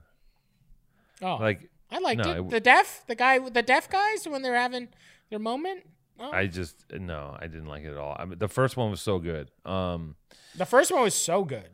[1.22, 2.39] Oh, Like I liked no, it.
[2.41, 4.89] it- the deaf, the guy, the deaf guys when they're having
[5.30, 5.85] their moment.
[6.18, 6.30] Oh.
[6.30, 8.16] I just no, I didn't like it at all.
[8.18, 9.51] I mean, the first one was so good.
[9.64, 10.16] Um,
[10.57, 11.68] the first one was so good.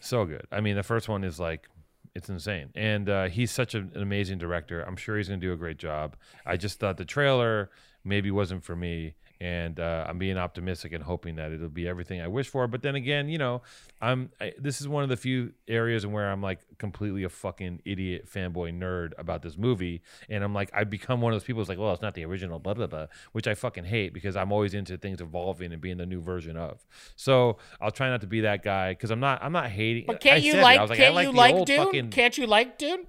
[0.00, 0.46] so good.
[0.52, 1.68] I mean, the first one is like
[2.14, 4.82] it's insane, and uh, he's such an, amazing director.
[4.82, 6.16] I'm sure he's going to do a great job.
[6.46, 7.70] I just thought the trailer
[8.04, 12.20] maybe wasn't for me, and uh, I'm being optimistic and hoping that it'll be everything
[12.20, 12.66] I wish for.
[12.66, 13.62] But then again, you know,
[14.00, 17.82] I'm I, this is one of the few areas where I'm like completely a fucking
[17.84, 21.60] idiot fanboy nerd about this movie, and I'm like I become one of those people
[21.60, 24.36] who's like, well, it's not the original, blah blah blah, which I fucking hate because
[24.36, 26.84] I'm always into things evolving and being the new version of.
[27.16, 30.04] So I'll try not to be that guy because I'm not I'm not hating.
[30.06, 30.62] But can't I you it.
[30.62, 30.78] like?
[30.78, 31.84] I was I can't like you like Dune?
[31.84, 33.06] fucking- Can't you like Dune?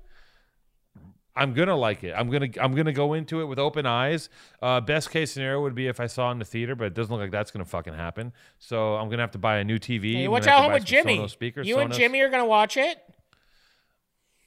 [1.35, 2.13] I'm gonna like it.
[2.15, 4.29] I'm gonna I'm gonna go into it with open eyes.
[4.61, 6.93] Uh, best case scenario would be if I saw it in the theater, but it
[6.93, 8.31] doesn't look like that's gonna fucking happen.
[8.59, 10.13] So I'm gonna have to buy a new TV.
[10.13, 11.27] Hey, watch out home with Jimmy.
[11.27, 11.67] Speakers.
[11.67, 12.97] you and Jimmy are gonna watch it.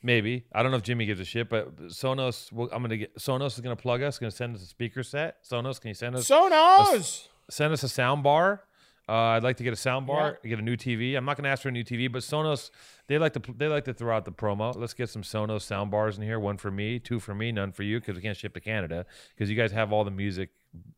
[0.03, 2.53] Maybe I don't know if Jimmy gives a shit, but Sonos.
[2.53, 4.19] Will, I'm gonna get Sonos is gonna plug us.
[4.19, 5.45] Gonna send us a speaker set.
[5.45, 7.29] Sonos, can you send us Sonos.
[7.51, 8.63] send us a sound bar.
[9.09, 11.17] Uh, I'd like to get a sound bar, get a new TV.
[11.17, 12.71] I'm not going to ask for a new TV, but Sonos
[13.07, 14.77] they like to they like to throw out the promo.
[14.77, 16.39] Let's get some Sonos sound bars in here.
[16.39, 19.07] One for me, two for me, none for you because we can't ship to Canada
[19.35, 20.51] because you guys have all the music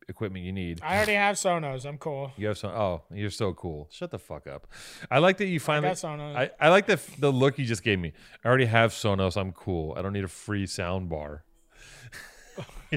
[0.09, 0.81] equipment you need.
[0.83, 1.85] I already have Sonos.
[1.85, 2.33] I'm cool.
[2.35, 2.71] You have some.
[2.71, 3.87] Oh, you're so cool.
[3.91, 4.67] Shut the fuck up.
[5.09, 5.89] I like that you finally.
[5.89, 6.35] got Sonos.
[6.35, 8.11] I, I like the the look you just gave me.
[8.43, 9.37] I already have Sonos.
[9.37, 9.93] I'm cool.
[9.97, 11.45] I don't need a free sound bar.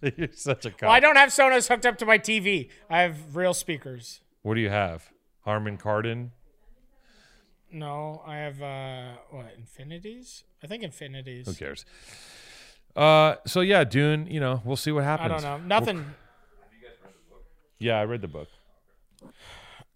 [0.16, 0.82] you're, such a cop.
[0.82, 2.68] Well, I don't have Sonos hooked up to my TV.
[2.88, 4.20] I have real speakers.
[4.42, 5.10] What do you have?
[5.44, 6.30] Harman Kardon.
[7.70, 10.44] No, I have uh what infinities?
[10.62, 11.46] I think infinities.
[11.46, 11.84] Who cares?
[12.96, 14.26] Uh, so yeah, Dune.
[14.26, 15.44] You know, we'll see what happens.
[15.44, 15.66] I don't know.
[15.66, 16.04] Nothing.
[17.78, 18.48] Yeah, I read the book.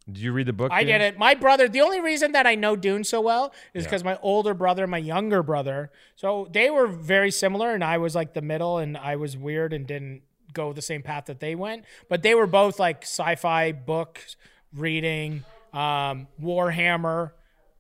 [0.07, 0.72] Did you read the book?
[0.72, 1.16] I did it.
[1.18, 1.68] My brother.
[1.68, 3.88] The only reason that I know Dune so well is Yeah.
[3.90, 5.90] because my older brother, and my younger brother.
[6.16, 9.72] So they were very similar, and I was like the middle, and I was weird
[9.72, 10.22] and didn't
[10.53, 11.84] go the same path that they went.
[12.09, 14.36] But they were both like sci-fi books
[14.74, 17.30] reading, um, Warhammer.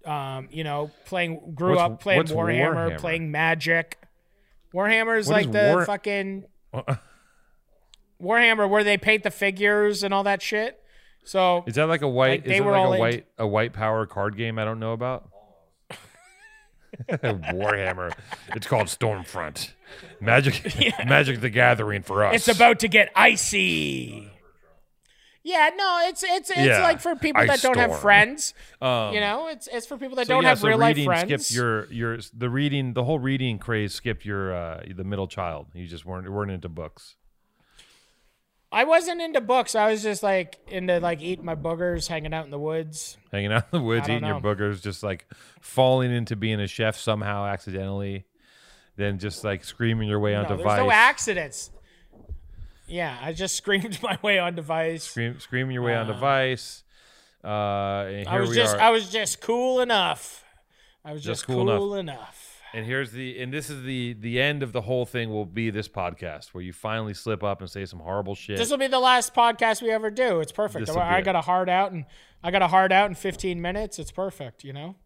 [0.04, 1.54] Um, you know, playing.
[1.54, 2.98] Grew What's- up playing Warhammer, Warhammer?
[2.98, 3.98] playing Magic.
[4.74, 6.44] Warhammer is What like is the War- fucking
[8.20, 10.81] Warhammer where they paint the figures and all that shit.
[11.24, 12.44] So Is that like a white?
[12.46, 15.28] Like, is that like a white a white power card game I don't know about?
[17.08, 18.12] Warhammer.
[18.54, 19.70] It's called Stormfront.
[20.20, 20.74] Magic
[21.06, 22.34] Magic the Gathering for us.
[22.34, 24.30] it's about to get icy.
[25.44, 28.54] Yeah, no, it's it's it's Yeah, like for people Ice that don't have friends.
[28.80, 31.02] Um, you know, it's it's for people that so don't yeah, have so real life
[31.02, 31.54] friends.
[31.54, 35.66] your your the reading the whole reading craze skipped your uh the middle child.
[35.74, 37.16] You just weren't weren't into books.
[38.72, 39.74] I wasn't into books.
[39.74, 43.18] I was just like into like eating my boogers, hanging out in the woods.
[43.30, 44.54] Hanging out in the woods, eating your know.
[44.54, 45.26] boogers, just like
[45.60, 48.24] falling into being a chef somehow accidentally,
[48.96, 50.78] then just like screaming your way No, onto there's Vice.
[50.78, 51.70] no accidents.
[52.88, 55.04] Yeah, I just screamed my way on device.
[55.04, 56.82] Scream, screaming your way onto Vice.
[57.44, 57.48] Uh,
[58.26, 58.80] I was just are.
[58.80, 60.44] I was just cool enough.
[61.04, 62.16] I was Just just, cool cool, enough.
[62.16, 62.41] enough.
[62.74, 65.70] And here's the and this is the the end of the whole thing will be
[65.70, 68.56] this podcast where you finally slip up and say some horrible shit.
[68.58, 70.40] This will be the last podcast we ever do.
[70.40, 70.86] It's perfect.
[70.86, 72.06] This'll be I got a hard out and
[72.42, 73.98] I got a hard out in 15 minutes.
[73.98, 74.96] It's perfect, you know.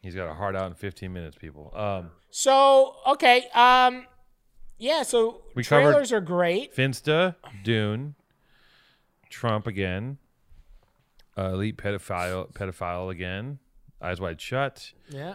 [0.00, 1.72] He's got a hard out in 15 minutes, people.
[1.74, 4.06] Um, So okay, um,
[4.78, 5.02] yeah.
[5.02, 6.74] So We trailers are great.
[6.74, 8.14] Finsta, Dune,
[9.30, 10.18] Trump again,
[11.38, 13.58] uh, elite pedophile, pedophile again,
[14.00, 15.34] Eyes Wide Shut, Yeah.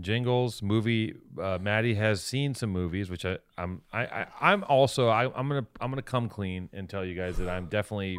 [0.00, 1.14] Jingles movie.
[1.40, 5.48] Uh, Matty has seen some movies, which I, I'm I, I I'm also I, I'm
[5.48, 8.16] gonna I'm gonna come clean and tell you guys that I'm definitely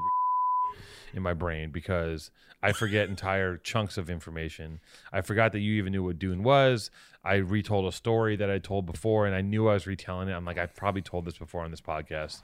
[1.13, 4.79] in my brain because I forget entire chunks of information.
[5.13, 6.89] I forgot that you even knew what Dune was.
[7.23, 10.33] I retold a story that I told before, and I knew I was retelling it.
[10.33, 12.41] I'm like, I probably told this before on this podcast,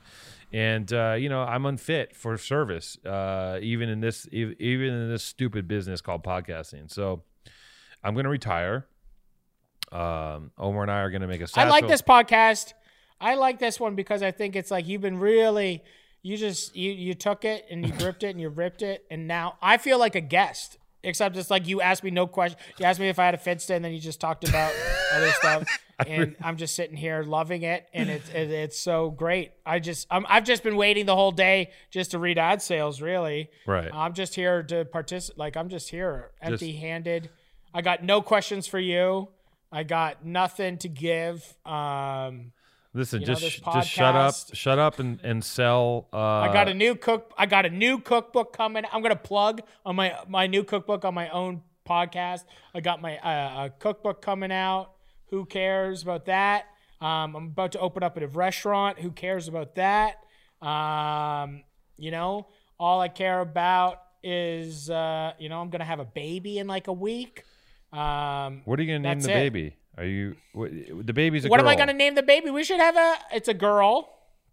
[0.51, 5.23] and uh, you know, I'm unfit for service, uh, even in this, even in this
[5.23, 6.91] stupid business called podcasting.
[6.91, 7.23] So,
[8.03, 8.85] I'm to retire.
[9.93, 11.47] Um, Omar and I are going to make a.
[11.55, 12.73] I like this podcast.
[13.21, 15.83] I like this one because I think it's like you've been really,
[16.23, 19.27] you just you you took it and you gripped it and you ripped it, and
[19.27, 20.77] now I feel like a guest.
[21.03, 22.57] except it's like you asked me no question.
[22.79, 24.73] You asked me if I had a Finsta, and then you just talked about
[25.13, 25.63] other stuff.
[26.07, 29.51] And I'm just sitting here loving it, and it's it, it's so great.
[29.65, 32.99] I just I'm, I've just been waiting the whole day just to read ad sales.
[32.99, 33.91] Really, Right.
[33.93, 35.37] I'm just here to participate.
[35.37, 37.29] Like I'm just here, empty-handed.
[37.75, 39.29] I got no questions for you.
[39.73, 41.57] I got nothing to give.
[41.65, 42.51] Um,
[42.93, 46.07] Listen, you know, just just shut up, shut up, and and sell.
[46.13, 47.33] Uh, I got a new cook.
[47.35, 48.83] I got a new cookbook coming.
[48.91, 52.43] I'm gonna plug on my my new cookbook on my own podcast.
[52.75, 54.91] I got my uh, a cookbook coming out.
[55.31, 56.65] Who cares about that?
[57.01, 58.99] Um, I'm about to open up a restaurant.
[58.99, 60.23] Who cares about that?
[60.61, 61.63] Um,
[61.97, 62.47] you know,
[62.79, 66.87] all I care about is uh, you know I'm gonna have a baby in like
[66.87, 67.43] a week.
[67.93, 69.33] Um, What are you gonna name the it.
[69.35, 69.75] baby?
[69.97, 70.71] Are you what,
[71.05, 71.69] the baby's a what girl?
[71.69, 72.49] am I gonna name the baby?
[72.49, 73.15] We should have a.
[73.31, 74.09] It's a girl.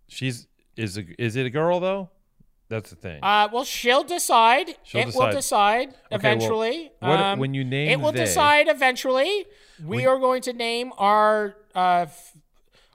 [0.08, 2.10] She's is a, is it a girl though?
[2.68, 3.18] That's the thing.
[3.22, 4.76] Uh, well, she'll decide.
[4.84, 5.18] She'll it decide.
[5.26, 6.92] will decide well, eventually.
[7.00, 9.46] what- Um, when you name it will they- decide eventually.
[9.84, 12.06] We are going to name our uh,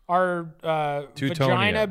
[0.07, 1.87] our uh, Teutonia.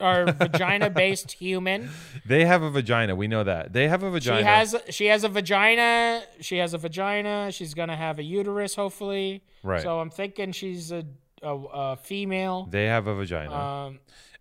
[0.00, 1.90] Our vagina based human.
[2.26, 3.14] they have a vagina.
[3.14, 4.40] We know that they have a vagina.
[4.40, 6.22] She has she has a vagina.
[6.40, 7.50] She has a vagina.
[7.52, 9.42] She's gonna have a uterus, hopefully.
[9.62, 9.82] Right.
[9.82, 11.04] So I'm thinking she's a
[11.42, 12.66] a, a female.
[12.70, 13.54] They have a vagina.
[13.54, 13.98] Um,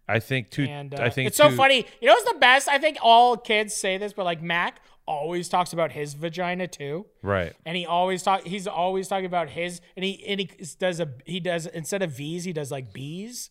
[0.07, 0.63] I think two.
[0.63, 1.85] and uh, I think it's so funny.
[1.99, 2.69] You know what's the best?
[2.69, 7.05] I think all kids say this, but like Mac always talks about his vagina too.
[7.21, 7.53] Right.
[7.65, 8.43] and he always talk.
[8.43, 10.49] He's always talking about his, and he and he
[10.79, 13.49] does a he does instead of V's he does like B's,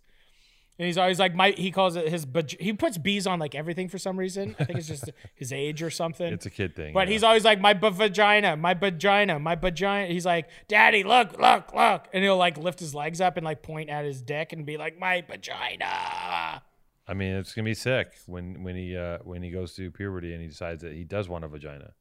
[0.79, 3.55] and he's always like my he calls it his but he puts bees on like
[3.55, 4.57] everything for some reason.
[4.59, 6.33] I think it's just his age or something.
[6.33, 6.93] It's a kid thing.
[6.93, 7.13] but yeah.
[7.13, 10.13] he's always like my b- vagina, my vagina, my vagina.
[10.13, 13.63] He's like, Daddy, look, look, look, and he'll like lift his legs up and like
[13.63, 16.63] point at his dick and be like, my vagina.
[17.07, 20.33] I mean, it's gonna be sick when when he uh when he goes through puberty
[20.33, 21.93] and he decides that he does want a vagina.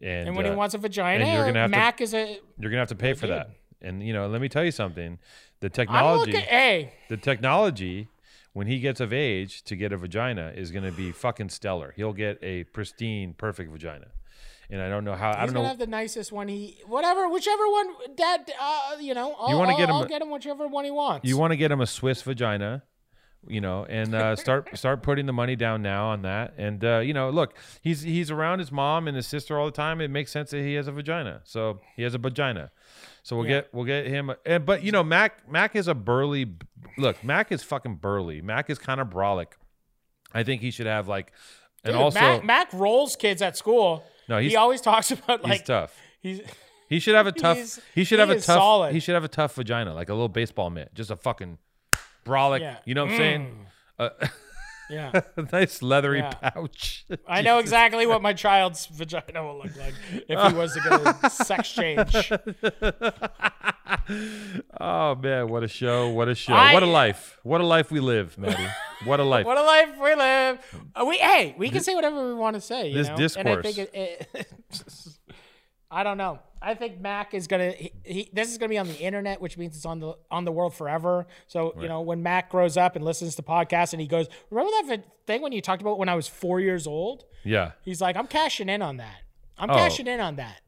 [0.00, 2.38] And, And when uh, he wants a vagina, you're gonna have to- Mac is a.
[2.58, 3.50] you're gonna have to pay for that.
[3.80, 5.18] And you know, let me tell you something.
[5.60, 6.36] The I'm technology.
[6.36, 8.08] Hey, the technology,
[8.52, 11.92] when he gets of age to get a vagina, is gonna be fucking stellar.
[11.96, 14.06] He'll get a pristine, perfect vagina.
[14.70, 15.30] And I don't know how.
[15.30, 15.68] I He's don't gonna know.
[15.70, 16.48] have the nicest one.
[16.48, 18.52] He whatever, whichever one, Dad.
[18.60, 21.26] Uh, you know, I'll, wanna I'll, get him I'll get him whichever one he wants.
[21.26, 22.82] You want to get him a Swiss vagina,
[23.46, 26.52] you know, and uh, start start putting the money down now on that.
[26.58, 29.72] And uh, you know, look, he's he's around his mom and his sister all the
[29.72, 30.02] time.
[30.02, 31.40] It makes sense that he has a vagina.
[31.44, 32.70] So he has a vagina.
[33.28, 33.56] So we'll Yeah.
[33.60, 34.32] get we'll get him.
[34.46, 36.46] And but you know, Mac Mac is a burly.
[36.96, 38.40] Look, Mac is fucking burly.
[38.40, 39.48] Mac is kind of brolic.
[40.32, 41.32] I think he should have like,
[41.84, 44.02] and Dude, also Mac, Mac rolls kids at school.
[44.30, 45.94] No, he's- he always talks about he's like tough.
[46.20, 46.40] he's
[46.88, 47.78] He should have a tough.
[47.94, 48.44] He should he have a tough.
[48.44, 48.94] solid.
[48.94, 51.58] He should have a tough vagina, like a little baseball mitt, just a fucking
[52.24, 52.60] brolic.
[52.60, 52.76] Yeah.
[52.76, 52.80] Mm.
[52.86, 53.66] You know what I'm saying?
[53.98, 54.08] Uh,
[54.90, 55.12] yeah.
[55.36, 56.30] a nice leathery Yeah.
[56.30, 57.06] pouch.
[57.28, 59.94] I know exactly what my child's vagina will look like
[60.28, 62.32] if he was to get a sex change.
[64.80, 66.08] Oh man, what a show!
[66.10, 66.52] What a show!
[66.54, 67.38] I- what a life!
[67.42, 68.66] What a life we live, Matty.
[69.04, 69.46] What a life!
[69.46, 70.58] What a life we live.
[70.94, 72.88] Uh, we hey, we can say whatever we want to say.
[72.88, 73.16] You This know?
[73.16, 73.46] discourse.
[73.46, 75.17] And I think it, it
[75.90, 76.38] I don't know.
[76.60, 77.70] I think Mac is gonna.
[77.70, 80.44] He, he, this is gonna be on the internet, which means it's on the on
[80.44, 81.26] the world forever.
[81.46, 84.70] So you know, when Mac grows up and listens to podcasts, and he goes, "Remember
[84.88, 88.16] that thing when you talked about when I was four years old?" yeah, He's like,
[88.16, 89.22] "I'm cashing in on that.
[89.56, 89.74] I'm Oh.
[89.74, 90.60] cashing in on that."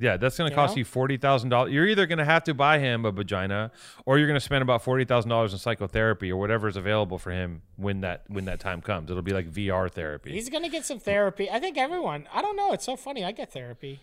[0.00, 0.16] yeah.
[0.16, 0.80] That's gonna cost know?
[0.80, 1.72] you forty thousand dollars.
[1.72, 3.70] You're either gonna have to buy him a vagina,
[4.06, 7.30] or you're gonna spend about forty thousand dollars in psychotherapy or whatever is available for
[7.30, 9.08] him when that when that time comes.
[9.08, 10.32] It'll be like VR therapy.
[10.32, 11.48] He's gonna get some therapy.
[11.48, 12.26] I think everyone.
[12.34, 12.72] I don't know.
[12.72, 13.24] It's so funny.
[13.24, 14.00] I get therapy.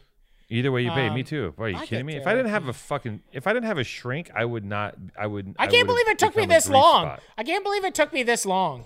[0.49, 1.09] Either way you pay.
[1.09, 1.51] Me Um, too.
[1.57, 2.15] Boy, are you I kidding me?
[2.17, 4.95] If I didn't have a fucking, if I didn't have a shrink, I would not.
[5.17, 5.55] I would.
[5.57, 7.05] I can't would've believe it took me this long.
[7.05, 7.21] spot.
[7.37, 8.85] I can't believe it took me this long.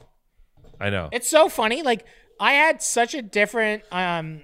[0.80, 1.10] I know.
[1.12, 1.82] It's so funny.
[1.84, 2.05] Like
[2.39, 4.43] I had such a different um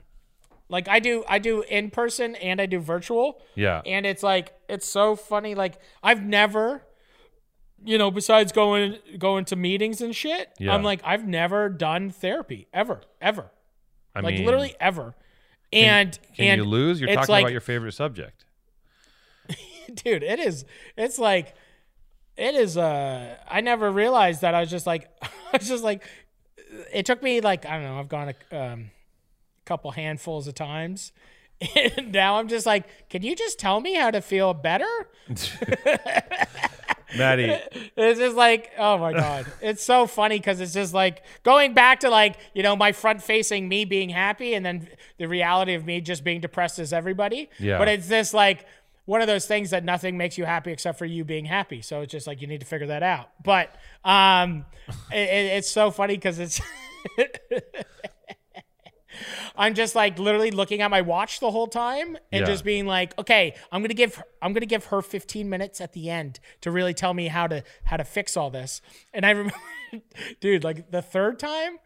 [0.68, 3.42] like I do I do in person and I do virtual.
[3.56, 3.82] Yeah.
[3.86, 5.56] And it's like it's so funny.
[5.56, 6.84] Like I've never
[7.84, 10.74] you know, besides going going to meetings and shit, Yeah.
[10.74, 13.52] I'm like I've never done therapy ever, ever,
[14.16, 15.16] I like mean, literally ever.
[15.74, 17.00] And Can and you lose?
[17.02, 18.46] You're talking like, about your favorite subject.
[19.94, 20.66] dude it is
[20.98, 21.54] it's like
[22.38, 26.04] it is uh i never realized that i was just like i was just like
[26.94, 28.92] it took me like i don't know i've gone a um,
[29.66, 31.12] couple handfuls of times
[31.76, 35.08] and now i'm just like can you just tell me how to feel better
[37.18, 37.56] Matty,
[37.96, 39.46] it's just like oh my god.
[39.62, 43.22] It's so funny because it's just like going back to like you know my front
[43.22, 44.88] facing me being happy and then
[45.18, 47.50] the reality of me just being depressed as everybody.
[47.60, 47.78] Yeah.
[47.78, 48.66] but it's this like
[49.06, 51.82] one of those things that nothing makes you happy except for you being happy.
[51.82, 53.30] So it's just like you need to figure that out.
[53.44, 54.66] But um
[55.12, 56.60] it, it- it's so funny because it's
[59.56, 62.46] I'm just like literally looking at my watch the whole time and Yeah.
[62.46, 66.10] just being like, okay, I'm gonna give I'm gonna give her 15 minutes at the
[66.10, 68.82] end to really tell me how to how to fix all this.
[69.14, 69.56] And I remember,
[70.42, 71.78] dude, like the third time,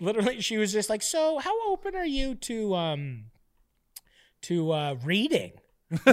[0.00, 3.24] literally, she was just like, so how open are you to um
[4.42, 5.52] to uh reading?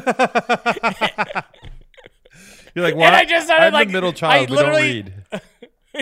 [2.75, 4.49] You're like, well, And I just started, I'm like- the middle I child.
[4.51, 5.13] We don't read.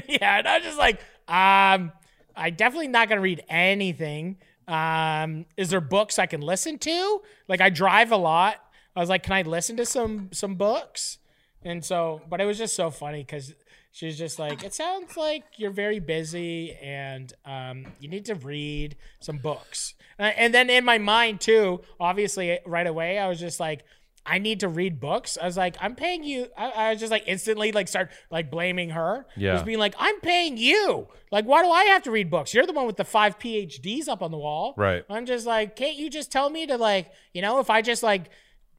[0.10, 1.92] yeah, and I was just like, um,
[2.36, 4.38] I definitely not gonna read anything.
[4.68, 7.22] Um, is there books I can listen to?
[7.48, 8.58] Like I drive a lot.
[8.96, 11.20] I was like, can I listen to some some books?
[11.64, 13.54] And so, but it was just so funny because
[13.92, 18.96] she's just like, it sounds like you're very busy and um, you need to read
[19.20, 19.96] some books.
[20.20, 23.84] And then in my mind too, obviously right away, I was just like,
[24.30, 25.38] I need to read books.
[25.42, 26.48] I was like, I'm paying you.
[26.58, 29.26] I, I was just like instantly like start like blaming her.
[29.38, 29.54] Yeah.
[29.54, 31.08] Just being like, I'm paying you.
[31.32, 32.54] Like, why do I have to read books?
[32.54, 34.74] You're the one with the five PhDs up on the wall.
[34.78, 35.04] Right.
[35.10, 38.04] I'm just like, can't you just tell me to like, you know, if I just
[38.04, 38.30] like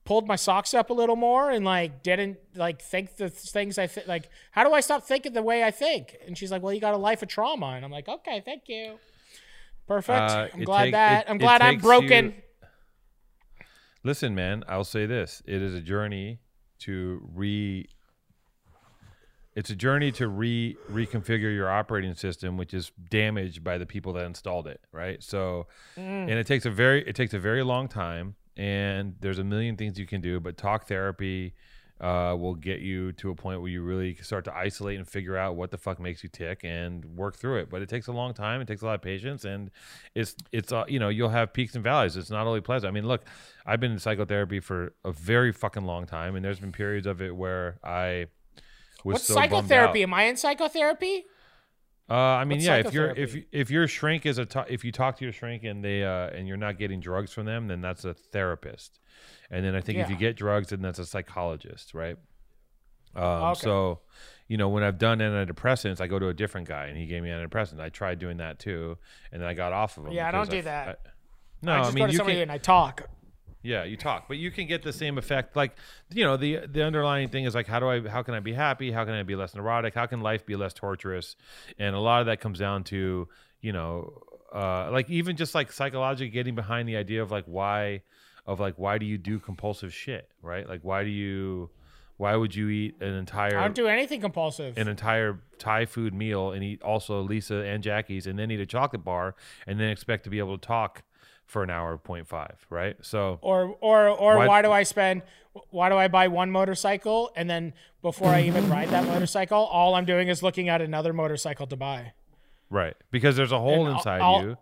[0.04, 3.86] pulled my socks up a little more and like didn't like think the things I
[3.86, 6.16] think like, how do I stop thinking the way I think?
[6.26, 7.68] And she's like, well, you got a life of trauma.
[7.76, 8.98] And I'm like, okay, thank you.
[9.86, 10.18] Perfect.
[10.30, 12.26] Uh, I'm glad take- that it- I'm glad I'm broken.
[12.26, 12.42] you-
[14.04, 16.40] Listen, man, I'll say this: it is a journey
[16.80, 17.86] to re.
[19.54, 24.12] It's a journey to re reconfigure your operating system, which is damaged by the people
[24.12, 25.22] that installed it, right?
[25.22, 26.02] So, mm.
[26.02, 29.76] and it takes a very it takes a very long time, and there's a million
[29.76, 31.54] things you can do, but talk therapy
[32.00, 35.36] uh, will get you to a point where you really start to isolate and figure
[35.36, 37.70] out what the fuck makes you tick and work through it.
[37.70, 38.60] But it takes a long time.
[38.60, 39.70] It takes a lot of patience, and
[40.14, 42.16] it's it's uh, you know you'll have peaks and valleys.
[42.16, 42.90] It's not only pleasant.
[42.90, 43.24] I mean, look,
[43.66, 47.20] I've been in psychotherapy for a very fucking long time, and there's been periods of
[47.20, 48.26] it where I
[49.04, 50.02] was What's so psychotherapy?
[50.02, 51.24] Am I in psychotherapy?
[52.10, 52.76] Uh, I mean, What's yeah.
[52.76, 55.64] If you're if if your shrink is a ta- if you talk to your shrink
[55.64, 58.98] and they uh, and you're not getting drugs from them, then that's a therapist.
[59.50, 62.16] And then I think if you get drugs, then that's a psychologist, right?
[63.14, 63.60] Um, Okay.
[63.60, 64.00] So,
[64.46, 67.22] you know, when I've done antidepressants, I go to a different guy, and he gave
[67.22, 67.80] me antidepressants.
[67.80, 68.98] I tried doing that too,
[69.32, 70.12] and then I got off of them.
[70.12, 70.88] Yeah, I don't do f- that.
[70.88, 71.10] I-
[71.60, 72.42] no, I I, mean go to you somebody can.
[72.42, 73.08] and I talk.
[73.62, 75.56] Yeah, you talk, but you can get the same effect.
[75.56, 75.76] Like,
[76.14, 78.52] you know, the the underlying thing is like, how do I, how can I be
[78.52, 78.92] happy?
[78.92, 79.94] How can I be less neurotic?
[79.94, 81.34] How can life be less torturous?
[81.78, 83.28] And a lot of that comes down to,
[83.60, 84.22] you know,
[84.54, 88.02] uh, like even just like psychologically getting behind the idea of like why,
[88.48, 90.66] of like why do you do compulsive shit, right?
[90.68, 91.68] Like why do you,
[92.16, 94.76] why would you eat an entire I don't do anything compulsive.
[94.78, 98.66] an entire Thai food meal and eat also Lisa and Jackie's and then eat a
[98.66, 99.36] chocolate bar
[99.66, 101.02] and then expect to be able to talk
[101.44, 102.96] for an hour point five, right?
[103.02, 105.22] So or or or Why- why, do I spend
[105.70, 109.94] why do I buy one motorcycle and then before I even ride that motorcycle, all
[109.94, 112.12] I'm doing is looking at another motorcycle to buy.
[112.70, 114.56] Right, because there's a hole And I'll- inside I'll- you,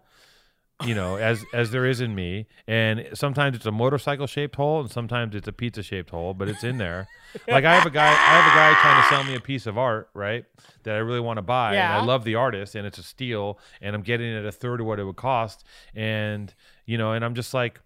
[0.85, 4.81] you know, as as there is in me, and sometimes it's a motorcycle shaped hole,
[4.81, 7.07] and sometimes it's a pizza shaped hole, but it's in there.
[7.49, 9.67] like I have a guy, I have a guy trying to sell me a piece
[9.67, 10.45] of art, right,
[10.83, 13.59] that I really want to buy, and I love the artist, and it's a steal,
[13.81, 15.65] and I'm getting it a third of what it would cost,
[15.95, 16.53] and
[16.85, 17.81] you know, and I'm just like.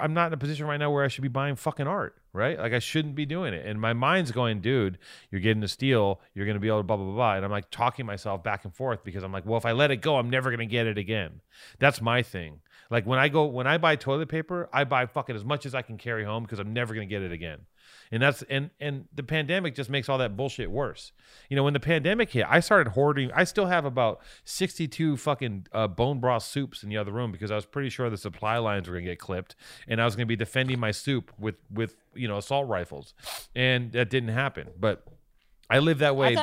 [0.00, 2.58] I'm not in a position right now where I should be buying fucking art, right?
[2.58, 3.66] Like I shouldn't be doing it.
[3.66, 4.98] And my mind's going, dude,
[5.30, 6.20] you're getting a steal.
[6.34, 7.34] You're going to be able to blah, blah, blah, blah.
[7.34, 9.90] And I'm like talking myself back and forth because I'm like, well, if I let
[9.90, 11.40] it go, I'm never going to get it again.
[11.78, 12.60] That's my thing.
[12.90, 15.74] Like when I go, when I buy toilet paper, I buy fucking as much as
[15.74, 17.60] I can carry home because I'm never going to get it again.
[18.12, 21.12] And that's, and, and the pandemic just makes all that bullshit worse.
[21.48, 23.32] You know, when the pandemic hit, I started hoarding.
[23.32, 27.50] I still have about 62 fucking uh, bone broth soups in the other room because
[27.50, 29.56] I was pretty sure the supply lines were going to get clipped
[29.88, 33.14] and I was going to be defending my soup with, with, you know, assault rifles.
[33.56, 34.68] And that didn't happen.
[34.78, 35.06] But
[35.70, 36.36] I live that way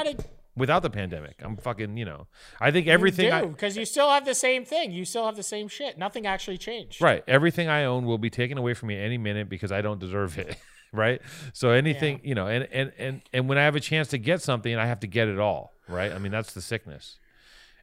[0.56, 1.36] without the pandemic.
[1.40, 2.28] I'm fucking, you know,
[2.60, 4.92] I think everything because you still have the same thing.
[4.92, 5.98] You still have the same shit.
[5.98, 7.02] Nothing actually changed.
[7.02, 7.24] Right.
[7.28, 10.38] Everything I own will be taken away from me any minute because I don't deserve
[10.38, 10.58] it.
[10.92, 11.22] right.
[11.54, 14.42] So anything, you know, and, and and and when I have a chance to get
[14.42, 15.74] something, I have to get it all.
[15.88, 16.12] Right.
[16.12, 17.18] I mean, that's the sickness,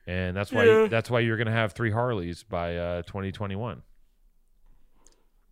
[0.06, 0.86] and that's why Yeah.
[0.88, 3.82] that's why you're gonna have three Harleys by uh, 2021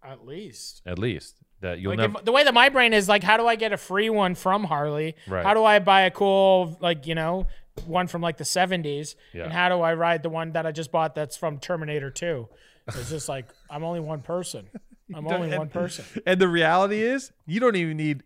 [0.02, 0.82] At least.
[0.86, 1.36] at least.
[1.60, 2.18] That you'll Like never.
[2.18, 4.34] if- the way that my brain is like, how do I get a free one
[4.34, 5.16] from Harley?
[5.26, 5.42] Right.
[5.46, 7.46] How do I buy a cool like you know
[7.86, 9.14] one from like the '70s?
[9.32, 9.44] Yeah.
[9.44, 12.48] And how do I ride the one that I just bought that's from Terminator 2?
[12.88, 14.68] It's just like I'm only one person.
[15.14, 16.04] I'm only and- one person.
[16.26, 18.22] and the reality is, you don't even need.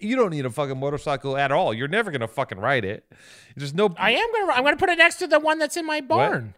[0.00, 1.72] You don't need a fucking motorcycle at all.
[1.72, 3.10] You're never gonna fucking ride it.
[3.56, 3.94] There's no.
[3.96, 4.52] I am gonna.
[4.52, 6.54] I'm gonna put it next to the one that's in my barn.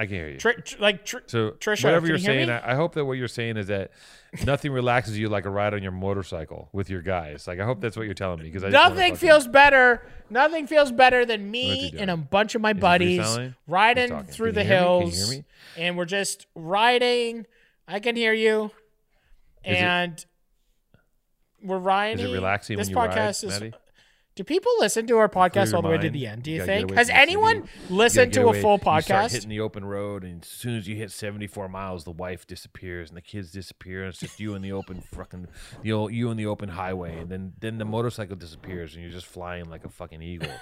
[0.00, 0.38] I can hear you.
[0.38, 2.50] Tr- tr- like tr- So Trisha, whatever you're you saying?
[2.50, 3.90] I, I hope that what you're saying is that
[4.46, 7.48] nothing relaxes you like a ride on your motorcycle with your guys.
[7.48, 10.06] Like I hope that's what you're telling me because Nothing fucking- feels better.
[10.30, 13.26] Nothing feels better than me and a bunch of my buddies
[13.66, 14.84] riding through the you hear me?
[14.84, 15.44] Can you hills, hear me?
[15.76, 17.46] and we're just riding.
[17.88, 18.66] I can hear you,
[19.64, 20.26] Is it- and
[21.62, 22.24] we're riding.
[22.24, 23.50] Is it relaxing this when you ride, podcast is.
[23.50, 23.72] Matty?
[24.36, 26.44] Do people listen to our podcast all the way to the end?
[26.44, 26.92] Do You you think?
[26.92, 28.60] Has anyone You gotta listened to a away.
[28.62, 29.32] full You start podcast?
[29.32, 33.08] hitting the open road, and as soon as you hit 74 miles, the wife disappears
[33.08, 35.48] and the kids disappear, and it's just you in the open fucking
[35.90, 39.26] old, you in the open highway, and then then the motorcycle disappears, and you're just
[39.26, 40.52] flying like a fucking eagle.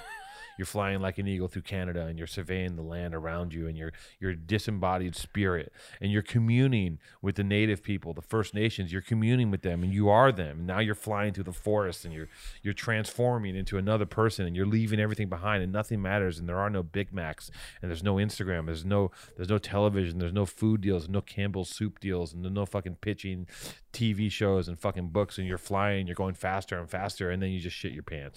[0.59, 3.77] You're flying like an eagle through Canada, and you're surveying the land around you, and
[3.77, 8.93] you're you're disembodied spirit, and you're communing with the native people, the First Nations.
[8.93, 10.67] You're communing with them, and you are them.
[10.67, 12.29] Now you're flying through the forest, and you're
[12.63, 16.39] you're transforming into another person, and you're leaving everything behind, and nothing matters.
[16.39, 17.51] And there are no Big Macs,
[17.83, 21.71] and there's no Instagram, there's no there's no television, there's no food deals, no Campbell's
[21.71, 23.47] soup deals, and no fucking pitching
[23.93, 25.39] TV shows and fucking books.
[25.39, 28.35] And you're flying, you're going faster and faster, and then you just shit your pants.